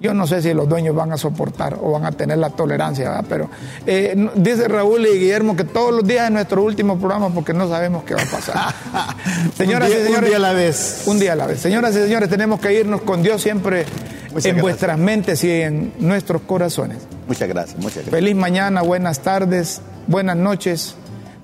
[0.00, 3.08] Yo no sé si los dueños van a soportar o van a tener la tolerancia,
[3.10, 3.24] ¿verdad?
[3.28, 3.50] pero
[3.84, 7.68] eh, dice Raúl y Guillermo que todos los días es nuestro último programa porque no
[7.68, 8.74] sabemos qué va a pasar.
[9.56, 11.02] Señoras Un día- y señores, un día a la vez.
[11.06, 11.60] Un día a la vez.
[11.60, 14.62] Señoras y señores, tenemos que irnos con Dios siempre Muchas en gracias.
[14.62, 16.98] vuestras mentes y en nuestros corazones.
[17.26, 18.14] Muchas gracias, muchas gracias.
[18.14, 20.94] Feliz mañana, buenas tardes, buenas noches,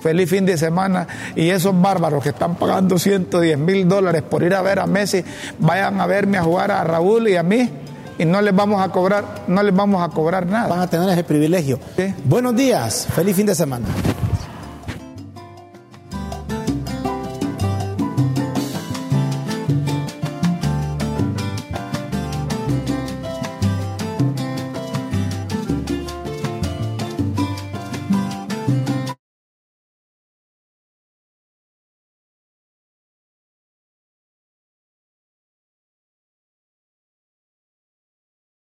[0.01, 1.09] feliz fin de semana.
[1.35, 5.25] Y esos bárbaros que están pagando 110 mil dólares por ir a ver a Messi,
[5.59, 7.69] vayan a verme a jugar a Raúl y a mí
[8.19, 10.69] y no les vamos a cobrar, no les vamos a cobrar nada.
[10.69, 11.79] Van a tener ese privilegio.
[11.97, 12.15] Sí.
[12.25, 13.87] Buenos días, feliz fin de semana.